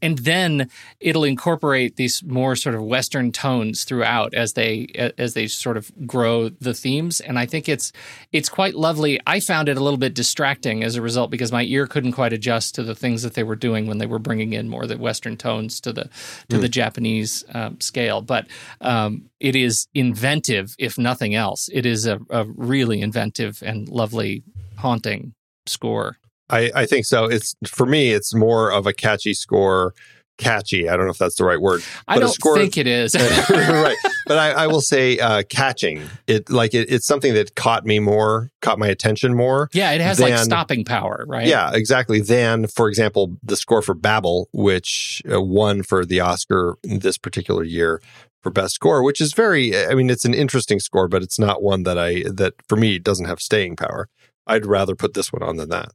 [0.00, 0.70] and then
[1.00, 4.86] it'll incorporate these more sort of western tones throughout as they
[5.18, 7.20] as they sort of grow the themes.
[7.20, 7.92] And i think it's
[8.32, 9.20] it's quite lovely.
[9.26, 12.32] I found it a little bit distracting as a result because my ear couldn't quite
[12.32, 14.98] adjust to the things that they were doing when they were bringing in more the
[14.98, 16.04] western tones to the
[16.48, 16.60] to mm.
[16.60, 18.20] the japanese um, scale.
[18.22, 18.46] But
[18.80, 21.68] um, it is inventive if nothing else.
[21.72, 24.42] It is a, a really inventive and lovely
[24.76, 25.34] haunting
[25.66, 26.16] score
[26.48, 27.24] I, I think so.
[27.24, 29.94] It's for me, it's more of a catchy score.
[30.38, 30.86] Catchy.
[30.86, 31.82] I don't know if that's the right word.
[32.06, 33.14] I don't score, think it is.
[33.50, 36.02] right, but I, I will say uh, catching.
[36.26, 39.70] It like it, it's something that caught me more, caught my attention more.
[39.72, 41.46] Yeah, it has than, like stopping power, right?
[41.46, 42.20] Yeah, exactly.
[42.20, 47.64] Than, for example, the score for Babel, which uh, won for the Oscar this particular
[47.64, 48.02] year
[48.42, 49.74] for best score, which is very.
[49.74, 52.98] I mean, it's an interesting score, but it's not one that I that for me
[52.98, 54.10] doesn't have staying power.
[54.46, 55.92] I'd rather put this one on than that.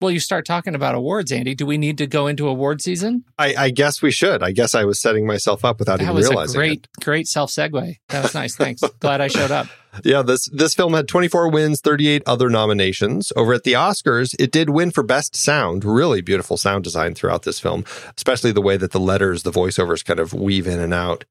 [0.00, 1.54] Well, you start talking about awards, Andy.
[1.54, 3.24] Do we need to go into award season?
[3.38, 4.42] I, I guess we should.
[4.42, 6.36] I guess I was setting myself up without that even realizing.
[6.36, 7.04] That was a great, it.
[7.04, 7.96] great self segue.
[8.08, 8.56] That was nice.
[8.56, 8.82] Thanks.
[9.00, 9.68] Glad I showed up.
[10.04, 13.32] Yeah, this this film had 24 wins, 38 other nominations.
[13.36, 15.84] Over at the Oscars, it did win for best sound.
[15.84, 17.84] Really beautiful sound design throughout this film,
[18.16, 21.24] especially the way that the letters, the voiceovers kind of weave in and out.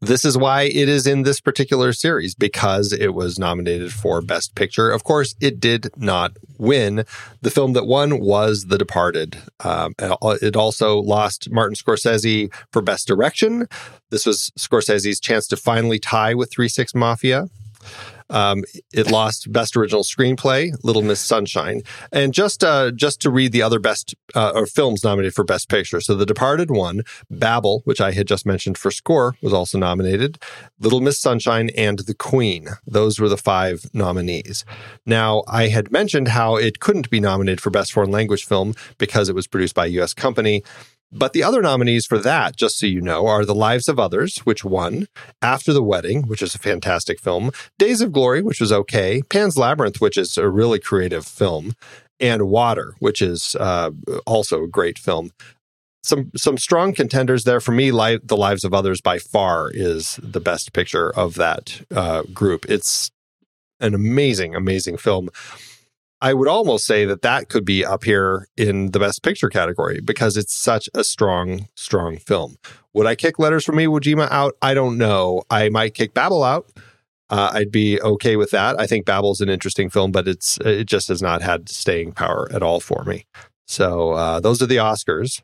[0.00, 4.54] This is why it is in this particular series because it was nominated for best
[4.54, 4.90] picture.
[4.90, 7.04] Of course, it did not win.
[7.42, 9.38] The film that won was The Departed.
[9.60, 13.68] Um, it also lost Martin Scorsese for best direction.
[14.10, 17.48] This was Scorsese's chance to finally tie with 3 6 Mafia.
[18.30, 23.52] Um, it lost Best Original Screenplay, Little Miss Sunshine, and just uh, just to read
[23.52, 26.00] the other best uh, or films nominated for Best Picture.
[26.00, 30.38] So The Departed won, Babel, which I had just mentioned for score, was also nominated,
[30.80, 32.68] Little Miss Sunshine, and The Queen.
[32.86, 34.64] Those were the five nominees.
[35.04, 39.28] Now I had mentioned how it couldn't be nominated for Best Foreign Language Film because
[39.28, 40.14] it was produced by a U.S.
[40.14, 40.62] company.
[41.16, 44.38] But the other nominees for that, just so you know, are The Lives of Others,
[44.38, 45.06] which won,
[45.40, 49.56] After the Wedding, which is a fantastic film, Days of Glory, which was okay, Pan's
[49.56, 51.74] Labyrinth, which is a really creative film,
[52.18, 53.90] and Water, which is uh,
[54.26, 55.30] also a great film.
[56.02, 57.90] Some some strong contenders there for me.
[57.90, 62.66] Li- the Lives of Others by far is the best picture of that uh, group.
[62.68, 63.10] It's
[63.80, 65.30] an amazing, amazing film.
[66.20, 70.00] I would almost say that that could be up here in the best picture category
[70.00, 72.56] because it's such a strong, strong film.
[72.94, 74.54] Would I kick Letters from Iwo Jima out?
[74.62, 75.42] I don't know.
[75.50, 76.66] I might kick Babel out.
[77.28, 78.78] Uh, I'd be okay with that.
[78.80, 82.48] I think Babel's an interesting film, but it's it just has not had staying power
[82.52, 83.26] at all for me.
[83.66, 85.42] So uh, those are the Oscars.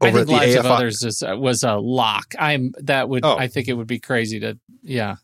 [0.00, 2.34] I think Lives AFI- of Others is, uh, was a lock.
[2.38, 3.36] I'm that would Oh.
[3.36, 5.16] I think it would be crazy to yeah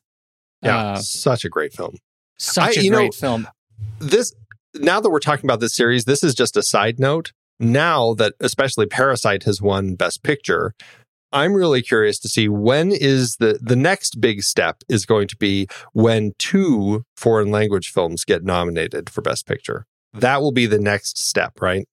[0.63, 1.97] yeah, Uh, such a great film.
[2.39, 3.47] such I- a you know, great film.
[4.01, 4.33] This
[4.75, 7.33] now that we're talking about this series, this is just a side note.
[7.61, 10.75] Now that especially Parasite has won Best Picture,
[11.33, 15.37] I'm really curious to see when is the the next big step is going to
[15.37, 19.85] be when two foreign language films get nominated for Best Picture.
[20.13, 21.87] That will be the next step, right?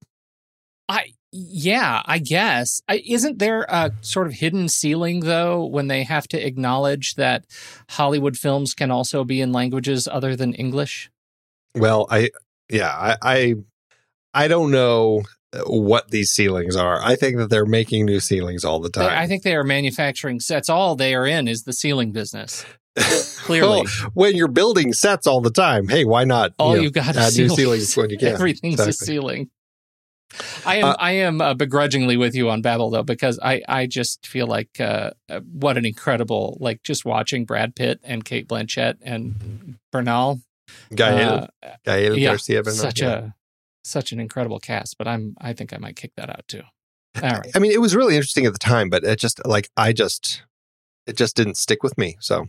[0.87, 2.81] I yeah, I guess.
[2.87, 7.45] I, isn't there a sort of hidden ceiling though when they have to acknowledge that
[7.89, 11.09] Hollywood films can also be in languages other than English?
[11.75, 12.31] Well, I
[12.69, 13.55] yeah, I I,
[14.33, 15.23] I don't know
[15.65, 17.01] what these ceilings are.
[17.01, 19.09] I think that they're making new ceilings all the time.
[19.09, 20.69] I think they are manufacturing sets.
[20.69, 22.65] All they are in is the ceiling business.
[22.97, 23.83] Clearly.
[23.83, 26.53] Well, when you're building sets all the time, hey, why not?
[26.57, 27.93] All know, you got add is new ceilings.
[27.93, 28.29] ceilings when you can.
[28.29, 29.49] Everything's a ceiling.
[30.65, 33.85] I am Uh, I am uh, begrudgingly with you on Babel though because I I
[33.85, 38.47] just feel like uh, uh, what an incredible like just watching Brad Pitt and Cate
[38.47, 40.41] Blanchett and Bernal
[40.93, 43.17] Gael, uh, Gael yeah, Garcia Bernal, such yeah.
[43.17, 43.29] a
[43.83, 46.63] such an incredible cast but I'm I think I might kick that out too.
[47.21, 47.51] All right.
[47.55, 50.43] I mean, it was really interesting at the time, but it just like I just
[51.07, 52.17] it just didn't stick with me.
[52.19, 52.47] So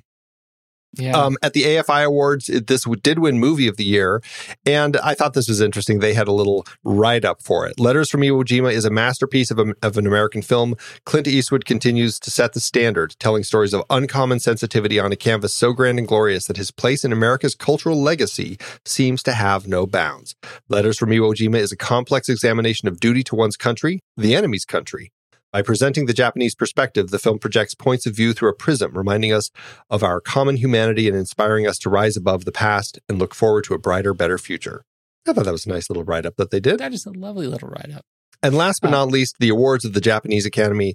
[0.95, 1.13] Yeah.
[1.13, 4.23] um, at the AFI Awards, it, this did win Movie of the Year,
[4.65, 5.99] and I thought this was interesting.
[5.99, 7.79] They had a little write up for it.
[7.79, 10.75] Letters from Iwo Jima is a masterpiece of, a, of an American film.
[11.05, 15.53] Clint Eastwood continues to set the standard, telling stories of uncommon sensitivity on a canvas
[15.53, 19.87] so grand and glorious that his place in America's cultural legacy seems to have no
[19.87, 20.35] bounds.
[20.69, 24.65] Letters from Iwo Jima is a complex examination of duty to one's country, the enemy's
[24.65, 25.13] country.
[25.57, 29.33] By presenting the Japanese perspective, the film projects points of view through a prism, reminding
[29.33, 29.51] us
[29.89, 33.65] of our common humanity and inspiring us to rise above the past and look forward
[33.65, 34.85] to a brighter, better future.
[35.27, 36.79] I thought that was a nice little write up that they did.
[36.81, 38.05] that is a lovely little write up.
[38.43, 40.95] And last but not least, the awards of the Japanese Academy.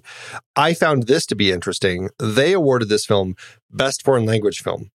[0.54, 2.10] I found this to be interesting.
[2.20, 3.34] They awarded this film
[3.68, 4.92] Best Foreign Language Film.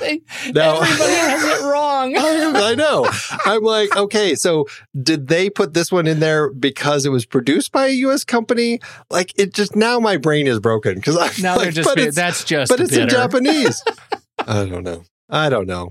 [0.00, 0.22] They-
[0.52, 2.14] Now- everybody has it wrong.
[2.16, 3.08] I know.
[3.44, 4.66] I'm like, okay, so
[5.00, 8.24] did they put this one in there because it was produced by a U.S.
[8.24, 8.80] company?
[9.10, 12.14] Like, it just now my brain is broken because I'm now like, they're just but
[12.14, 13.08] that's just but it's in.
[13.08, 13.82] Japanese.
[14.38, 15.04] I don't know.
[15.28, 15.90] I don't know.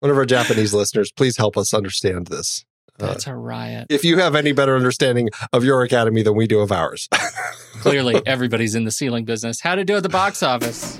[0.00, 2.64] One of our Japanese listeners, please help us understand this.
[3.00, 3.86] Uh, That's a riot.
[3.90, 7.08] if you have any better understanding of your academy than we do of ours.
[7.80, 9.60] Clearly, everybody's in the ceiling business.
[9.60, 10.98] How to do at the box office?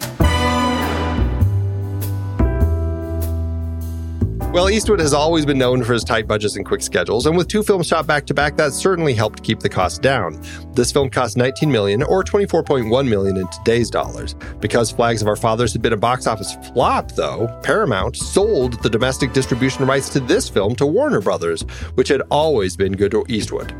[4.52, 7.48] Well, Eastwood has always been known for his tight budgets and quick schedules, and with
[7.48, 10.40] two films shot back to back, that certainly helped keep the cost down.
[10.72, 14.34] This film cost 19 million or 24.1 million in today's dollars.
[14.60, 18.90] Because Flags of Our Fathers had been a box office flop, though, Paramount sold the
[18.90, 21.62] domestic distribution rights to this film to Warner Brothers,
[21.94, 23.74] which had always been good to Eastwood.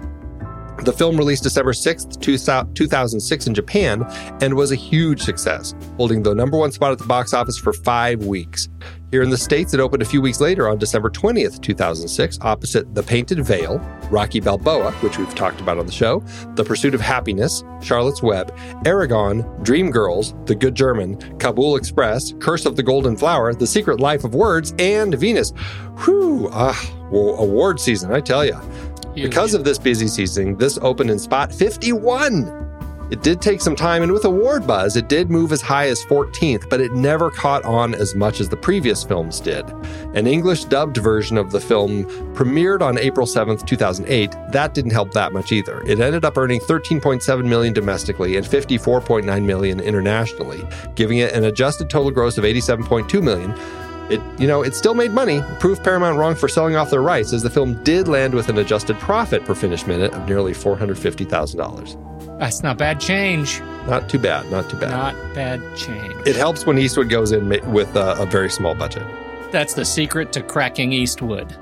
[0.85, 4.07] The film released December 6th, 2006 in Japan
[4.41, 7.73] and was a huge success, holding the number one spot at the box office for
[7.73, 8.69] five weeks.
[9.11, 12.95] Here in the States, it opened a few weeks later on December 20th, 2006, opposite
[12.95, 13.79] The Painted Veil,
[14.11, 16.21] Rocky Balboa, which we've talked about on the show,
[16.55, 18.55] The Pursuit of Happiness, Charlotte's Web,
[18.85, 24.25] Eragon, Dreamgirls, The Good German, Kabul Express, Curse of the Golden Flower, The Secret Life
[24.25, 25.53] of Words, and Venus.
[26.05, 28.61] Whew, ah, award season, I tell you.
[29.23, 32.67] Because of this busy season, this opened in spot 51.
[33.11, 36.05] It did take some time, and with award buzz, it did move as high as
[36.05, 39.65] 14th, but it never caught on as much as the previous films did.
[40.15, 42.05] An English dubbed version of the film
[42.35, 44.37] premiered on April 7th, 2008.
[44.53, 45.81] That didn't help that much either.
[45.87, 51.89] It ended up earning 13.7 million domestically and 54.9 million internationally, giving it an adjusted
[51.89, 53.55] total gross of 87.2 million.
[54.11, 57.33] It, you know, it still made money, proved Paramount wrong for selling off their rights,
[57.33, 62.39] as the film did land with an adjusted profit per finished minute of nearly $450,000.
[62.39, 63.61] That's not bad change.
[63.87, 64.91] Not too bad, not too bad.
[64.91, 66.15] Not bad change.
[66.27, 69.07] It helps when Eastwood goes in with a, a very small budget.
[69.51, 71.57] That's the secret to cracking Eastwood.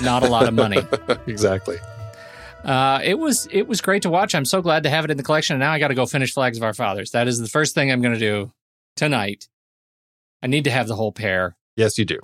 [0.00, 0.80] Not a lot of money.
[1.26, 1.76] exactly.
[2.64, 4.34] Uh, it was it was great to watch.
[4.34, 5.54] I'm so glad to have it in the collection.
[5.54, 7.12] And now I got to go finish Flags of Our Fathers.
[7.12, 8.52] That is the first thing I'm going to do
[8.96, 9.48] tonight.
[10.42, 11.56] I need to have the whole pair.
[11.76, 12.18] Yes, you do.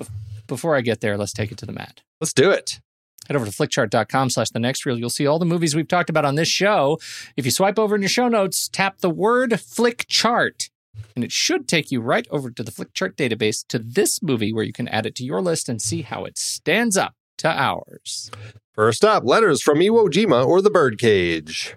[0.47, 2.01] Before I get there, let's take it to the mat.
[2.21, 2.81] Let's do it.
[3.29, 4.99] Head over to flickchart.com slash the next reel.
[4.99, 6.99] You'll see all the movies we've talked about on this show.
[7.37, 10.71] If you swipe over in your show notes, tap the word Flickchart,
[11.15, 14.65] and it should take you right over to the Flickchart database to this movie where
[14.65, 18.31] you can add it to your list and see how it stands up to ours.
[18.75, 21.77] First up, letters from Iwo Jima or the Birdcage.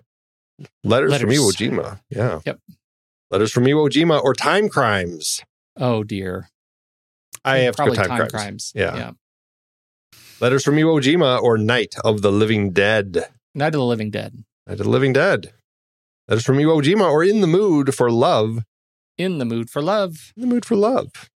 [0.84, 2.00] Letters, from Iwo Jima.
[2.10, 2.40] Yeah.
[2.46, 2.60] Yep.
[3.30, 5.44] Letters from Iwo Jima or Timecrimes.
[5.78, 6.50] Oh dear.
[7.46, 8.32] I have Probably Time, time, Crimes.
[8.32, 8.72] crimes.
[8.76, 8.96] Yeah.
[8.96, 9.12] yeah.
[10.42, 13.26] Letters from Iwo Jima or Night of the Living Dead.
[13.54, 14.44] Night of the Living Dead.
[14.68, 15.54] Night of the Living Dead.
[16.28, 18.64] Letters from Iwo Jima or In the Mood for Love.
[19.18, 20.34] In the mood for love.
[20.36, 21.30] In the Mood for Love.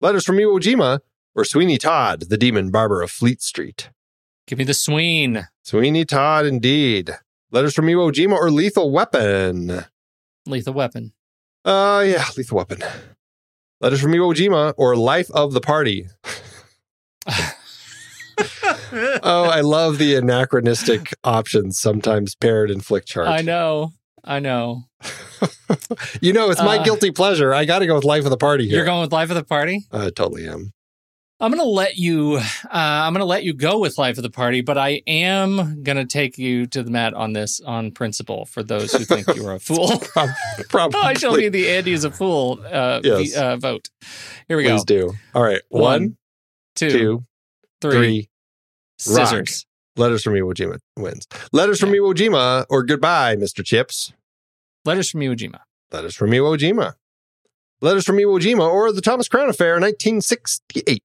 [0.00, 1.00] Letters from Iwo Jima
[1.34, 3.90] or Sweeney Todd, the Demon Barber of Fleet Street.
[4.46, 5.46] Give me the sween.
[5.62, 7.10] Sweeney Todd, indeed.
[7.50, 9.84] Letters from Iwo Jima or Lethal Weapon.
[10.46, 11.12] Lethal weapon.
[11.64, 12.82] Uh, yeah, Lethal Weapon.
[13.82, 16.06] Letters from Iwo Jima or Life of the Party.
[19.22, 23.26] oh, I love the anachronistic options sometimes paired in Flickchart.
[23.26, 23.90] I know.
[24.24, 24.84] I know.
[26.20, 27.52] You know, it's my Uh, guilty pleasure.
[27.54, 28.76] I got to go with Life of the Party here.
[28.76, 29.86] You're going with Life of the Party?
[29.90, 30.72] I totally am.
[31.42, 32.36] I'm gonna let you.
[32.36, 36.06] Uh, I'm gonna let you go with Life of the Party, but I am gonna
[36.06, 38.44] take you to the mat on this on principle.
[38.44, 40.30] For those who think you are a fool, Prob-
[40.68, 41.00] Probably.
[41.02, 43.34] I shall be the Andy is a fool uh, Yes.
[43.34, 43.88] the, uh, vote.
[44.46, 44.70] Here we go.
[44.76, 45.12] Please do.
[45.34, 45.60] All right.
[45.68, 46.16] One,
[46.76, 47.24] two, two,
[47.80, 47.90] three.
[47.90, 48.28] three.
[49.16, 49.26] rock.
[49.28, 49.66] Scissors.
[49.96, 51.26] Letters from Iwo Jima wins.
[51.52, 53.64] Letters from Iwo Jima or Goodbye, Mr.
[53.64, 54.12] Chips.
[54.84, 55.58] Letters from Iwo Jima.
[55.90, 56.94] Letters from Iwo Jima.
[57.80, 61.02] Letters from Iwo Jima or the Thomas Crown Affair, 1968.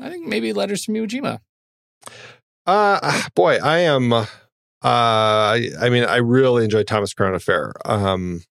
[0.00, 1.38] I think maybe Letters from Iwo Jima.
[2.66, 4.12] Uh boy, I am.
[4.12, 4.26] Uh,
[4.82, 7.74] I, I mean, I really enjoy Thomas Crown Affair.
[7.84, 8.42] Um,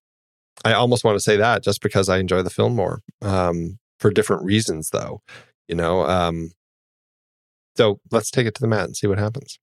[0.64, 3.00] I almost want to say that just because I enjoy the film more.
[3.20, 5.22] Um, for different reasons, though.
[5.66, 6.02] You know.
[6.06, 6.52] Um,
[7.76, 9.58] so let's take it to the mat and see what happens.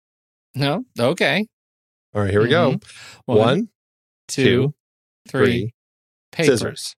[0.55, 0.83] No.
[0.99, 1.47] Okay.
[2.13, 2.73] All right, here we go.
[2.73, 2.83] Mhm.
[3.25, 3.69] One,
[4.27, 4.73] two, two,
[5.29, 5.45] three.
[5.45, 5.73] three,
[6.31, 6.45] Paper.
[6.51, 6.95] scissors.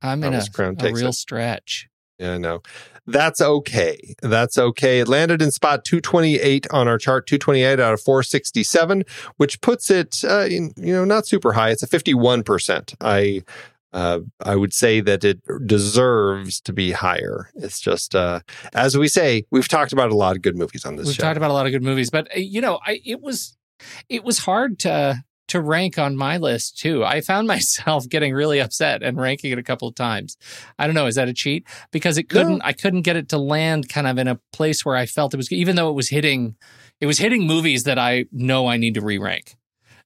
[0.00, 1.12] I'm in a, a real it.
[1.14, 1.88] stretch.
[2.18, 2.62] Yeah, I know.
[3.06, 4.14] That's okay.
[4.22, 5.00] That's okay.
[5.00, 9.04] It landed in spot 228 on our chart, 228 out of 467,
[9.36, 11.70] which puts it, uh, in, you know, not super high.
[11.70, 12.94] It's a 51%.
[13.00, 13.42] I,
[13.92, 17.48] uh, I would say that it deserves to be higher.
[17.54, 18.40] It's just, uh,
[18.74, 21.22] as we say, we've talked about a lot of good movies on this We've show.
[21.22, 23.56] talked about a lot of good movies, but uh, you know, I it was
[24.10, 27.04] it was hard to to rank on my list too.
[27.04, 30.36] I found myself getting really upset and ranking it a couple of times.
[30.78, 31.66] I don't know, is that a cheat?
[31.90, 32.64] Because it couldn't No.
[32.64, 35.36] I couldn't get it to land kind of in a place where I felt it
[35.36, 36.56] was even though it was hitting
[37.00, 39.56] it was hitting movies that I know I need to re-rank.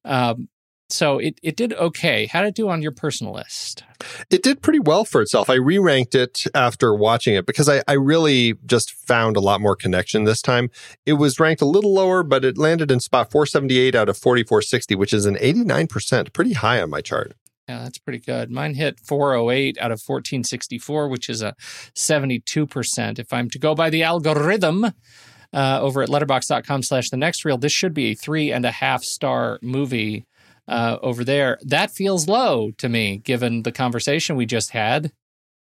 [0.05, 0.49] Um
[0.93, 2.27] so it, it did okay.
[2.27, 3.85] How did it do on your personal list?
[4.31, 5.49] It did pretty well for itself.
[5.49, 9.61] I re ranked it after watching it because I, I really just found a lot
[9.61, 10.71] more connection this time.
[11.07, 14.95] It was ranked a little lower, but it landed in spot 478 out of 4460,
[14.95, 17.35] which is an 89%, pretty high on my chart.
[17.69, 18.51] Yeah, that's pretty good.
[18.51, 21.55] Mine hit 408 out of 1464, which is a
[21.95, 23.19] 72%.
[23.19, 27.59] If I'm to go by the algorithm uh, over at letterboxd.com slash the next reel,
[27.59, 30.27] this should be a three and a half star movie
[30.69, 31.59] uh, over there.
[31.63, 35.13] That feels low to me, given the conversation we just had.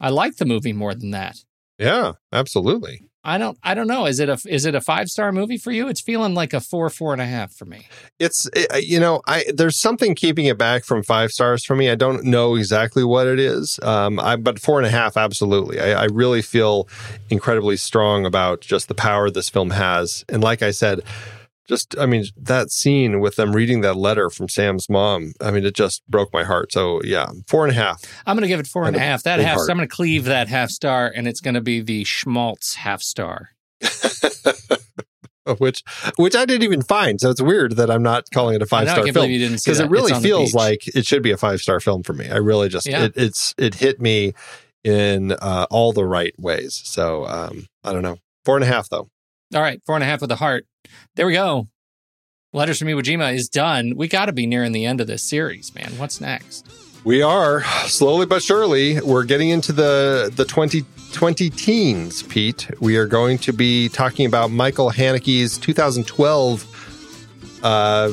[0.00, 1.44] I like the movie more than that.
[1.78, 3.02] Yeah, absolutely.
[3.24, 3.58] I don't.
[3.62, 4.06] I don't know.
[4.06, 5.88] Is it a is it a five star movie for you?
[5.88, 7.86] It's feeling like a four four and a half for me.
[8.18, 11.90] It's it, you know I there's something keeping it back from five stars for me.
[11.90, 15.80] I don't know exactly what it is, um, I, but four and a half absolutely.
[15.80, 16.88] I, I really feel
[17.28, 21.02] incredibly strong about just the power this film has, and like I said,
[21.68, 25.34] just I mean that scene with them reading that letter from Sam's mom.
[25.40, 26.72] I mean it just broke my heart.
[26.72, 28.02] So yeah, four and a half.
[28.26, 29.22] I'm going to give it four and And a half.
[29.24, 29.70] That half, heart.
[29.70, 33.02] I'm going to cleave that half star, and it's going to be the schmaltz half
[33.02, 33.50] star.
[35.58, 35.82] which
[36.16, 37.20] which I didn't even find.
[37.20, 39.58] So it's weird that I'm not calling it a five star film believe you didn't
[39.58, 41.80] see because it really It's on the feels like it should be a five star
[41.80, 42.28] film for me.
[42.28, 43.04] I really just Yeah.
[43.04, 44.34] it, it's it hit me
[44.84, 46.80] in uh, all the right ways.
[46.84, 49.08] So um, I don't know, four and a half though.
[49.54, 50.66] All right, four and a half with a heart.
[51.16, 51.68] There we go.
[52.52, 53.94] Letters from Iwo Jima is done.
[53.96, 55.92] We got to be nearing the end of this series, man.
[55.98, 56.66] What's next?
[57.04, 59.00] We are slowly but surely.
[59.00, 62.68] We're getting into the the 2020 teens, Pete.
[62.80, 68.10] We are going to be talking about Michael Haneke's 2012 uh,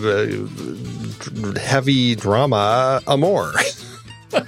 [1.60, 3.54] heavy drama Amour.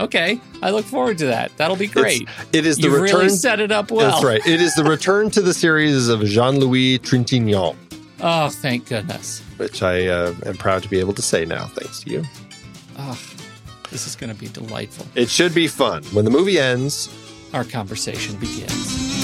[0.00, 1.50] Okay, I look forward to that.
[1.56, 2.22] That'll be great.
[2.22, 3.16] It's- it is the You've return.
[3.18, 4.10] really set it up well.
[4.10, 4.46] That's right.
[4.46, 7.74] It is the return to the series of Jean-Louis Trintignant,
[8.20, 9.40] Oh, thank goodness.
[9.58, 12.24] which I uh, am proud to be able to say now, thanks to you.
[12.98, 13.18] Oh,
[13.90, 15.06] this is going to be delightful.
[15.14, 16.04] It should be fun.
[16.12, 17.08] When the movie ends,
[17.52, 19.17] Our conversation begins.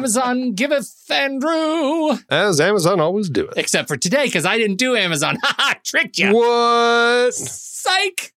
[0.00, 2.16] Amazon giveth Andrew.
[2.30, 3.54] as Amazon always do it.
[3.56, 5.36] Except for today, because I didn't do Amazon.
[5.42, 5.74] Ha ha!
[5.84, 6.34] Tricked you.
[6.34, 7.34] What?
[7.34, 8.32] Psych.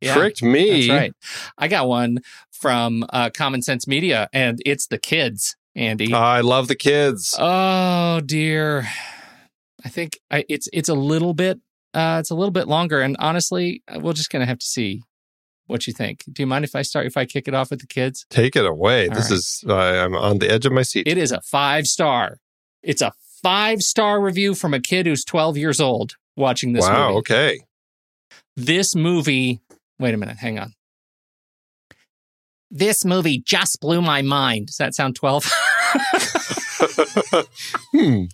[0.00, 0.88] Yeah, Tricked me.
[0.88, 1.12] That's right.
[1.56, 2.18] I got one
[2.50, 6.12] from uh, Common Sense Media, and it's the kids, Andy.
[6.12, 7.34] I love the kids.
[7.38, 8.86] oh dear.
[9.84, 11.60] I think I, it's it's a little bit
[11.94, 15.02] uh, it's a little bit longer, and honestly, we're just gonna have to see
[15.66, 16.24] what you think.
[16.30, 18.26] Do you mind if I start if I kick it off with the kids?
[18.30, 19.08] Take it away.
[19.08, 19.36] All this right.
[19.38, 21.06] is uh, I'm on the edge of my seat.
[21.06, 22.38] It is a five star.
[22.82, 23.12] It's a
[23.42, 27.08] five star review from a kid who's twelve years old watching this wow.
[27.08, 27.18] movie.
[27.18, 27.60] Okay.
[28.56, 29.60] this movie
[29.98, 30.72] wait a minute hang on
[32.70, 35.44] this movie just blew my mind does that sound 12
[37.92, 38.24] hmm.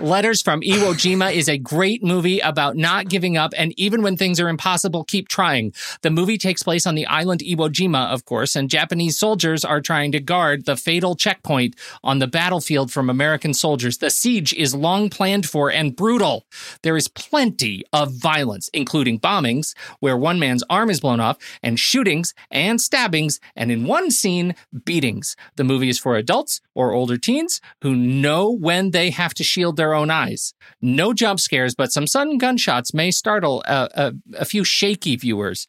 [0.00, 4.16] letters from iwo jima is a great movie about not giving up and even when
[4.16, 5.72] things are impossible keep trying
[6.02, 9.80] the movie takes place on the island iwo jima of course and japanese soldiers are
[9.80, 14.74] trying to guard the fatal checkpoint on the battlefield from american soldiers the siege is
[14.74, 16.46] long planned for and brutal
[16.82, 21.78] there is plenty of violence including bombings where one man's arm is blown off, and
[21.78, 25.36] shootings and stabbings, and in one scene, beatings.
[25.56, 29.76] The movie is for adults or older teens who know when they have to shield
[29.76, 30.54] their own eyes.
[30.80, 35.66] No jump scares, but some sudden gunshots may startle a, a, a few shaky viewers.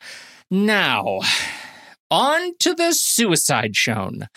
[0.49, 1.19] Now,
[2.11, 4.27] on to the suicide shown.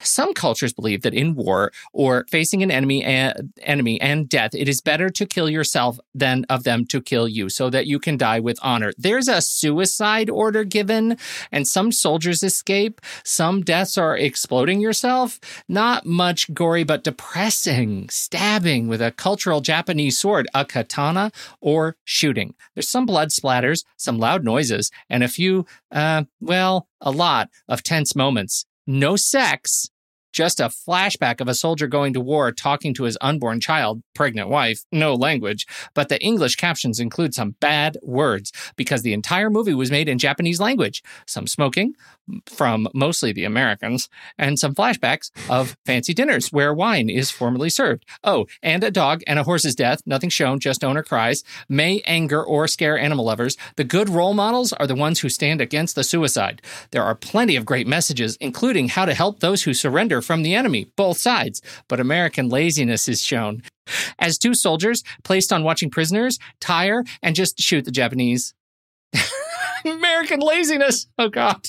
[0.00, 4.68] Some cultures believe that in war or facing an enemy and, enemy and death, it
[4.68, 8.16] is better to kill yourself than of them to kill you, so that you can
[8.16, 8.92] die with honor.
[8.98, 11.16] There's a suicide order given,
[11.50, 13.00] and some soldiers escape.
[13.24, 15.40] Some deaths are exploding yourself.
[15.68, 18.08] Not much gory, but depressing.
[18.10, 21.30] Stabbing with a cultural Japanese sword, a katana,
[21.60, 22.54] or shooting.
[22.74, 27.82] There's some blood splatters, some loud noises, and a few, uh, well, a lot of
[27.82, 28.66] tense moments.
[28.86, 29.88] No sex,
[30.34, 34.48] just a flashback of a soldier going to war talking to his unborn child, pregnant
[34.48, 39.72] wife, no language, but the English captions include some bad words because the entire movie
[39.72, 41.02] was made in Japanese language.
[41.26, 41.94] Some smoking
[42.46, 44.08] from mostly the Americans,
[44.38, 48.04] and some flashbacks of fancy dinners where wine is formally served.
[48.22, 52.42] Oh, and a dog and a horse's death, nothing shown, just owner cries, may anger
[52.42, 53.56] or scare animal lovers.
[53.76, 56.62] The good role models are the ones who stand against the suicide.
[56.90, 60.54] There are plenty of great messages, including how to help those who surrender from the
[60.54, 63.62] enemy, both sides, but American laziness is shown.
[64.18, 68.54] As two soldiers placed on watching prisoners tire and just shoot the Japanese.
[69.84, 71.06] American laziness.
[71.18, 71.68] Oh God.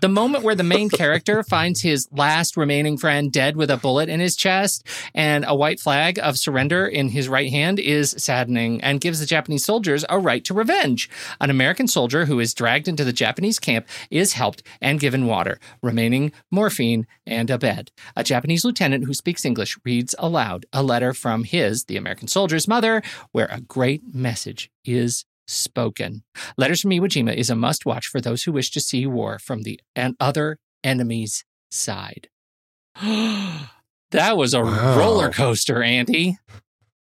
[0.00, 4.08] The moment where the main character finds his last remaining friend dead with a bullet
[4.08, 8.80] in his chest and a white flag of surrender in his right hand is saddening
[8.82, 11.10] and gives the Japanese soldiers a right to revenge.
[11.40, 15.58] An American soldier who is dragged into the Japanese camp is helped and given water,
[15.82, 17.90] remaining morphine and a bed.
[18.14, 22.68] A Japanese lieutenant who speaks English reads aloud a letter from his, the American soldier's
[22.68, 23.02] mother,
[23.32, 26.22] where a great message is spoken.
[26.56, 29.38] Letters from Iwo Jima is a must watch for those who wish to see war
[29.38, 32.28] from the an- other enemy's side.
[33.02, 34.98] that was a Wow.
[34.98, 36.38] roller coaster, Andy.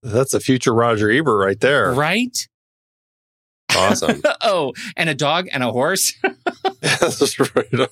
[0.03, 1.91] That's a future Roger Ebert right there.
[1.93, 2.37] Right?
[3.75, 4.21] Awesome.
[4.41, 6.13] oh, and a dog and a horse.
[6.81, 7.89] That's right.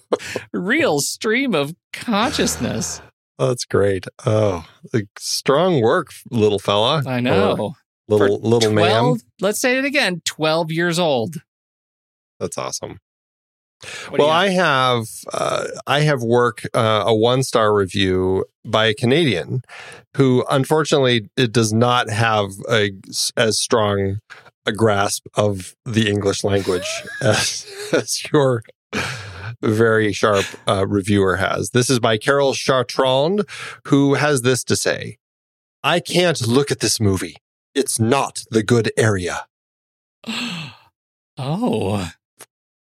[0.54, 3.02] Real stream of consciousness.
[3.38, 4.06] That's great.
[4.26, 7.04] Oh, like, strong work, little fella.
[7.06, 7.74] I know.
[8.08, 9.18] Little For little 12, man.
[9.42, 11.42] let's say it again 12 years old.
[12.40, 13.00] That's awesome.
[14.10, 18.94] What well, I have uh, I have work uh, a one star review by a
[18.94, 19.62] Canadian
[20.16, 22.92] who, unfortunately, it does not have a
[23.36, 24.20] as strong
[24.66, 26.88] a grasp of the English language
[27.22, 28.64] as, as your
[29.62, 31.70] very sharp uh, reviewer has.
[31.70, 33.48] This is by Carol Chartrand,
[33.86, 35.18] who has this to say:
[35.84, 37.38] "I can't look at this movie.
[37.78, 39.46] It's not the good area."
[41.38, 42.12] oh,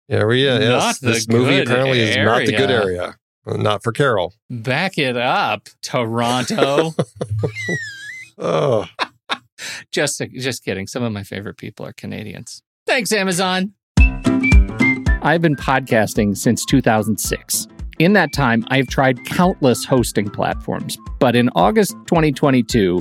[0.09, 0.65] Area we.
[0.66, 3.03] Not Yes, the this movie good apparently is not the good area.
[3.03, 3.16] area.
[3.62, 4.35] Not for Carol.
[4.51, 6.95] back it up, Toronto.
[8.37, 8.87] Oh,
[9.93, 10.89] just just kidding.
[10.89, 12.62] Some of my favorite people are Canadians.
[12.85, 13.75] Thanks, Amazon.
[15.23, 17.69] I've been podcasting since 2006.
[18.01, 23.01] In that time, I've tried countless hosting platforms, but in August 2022,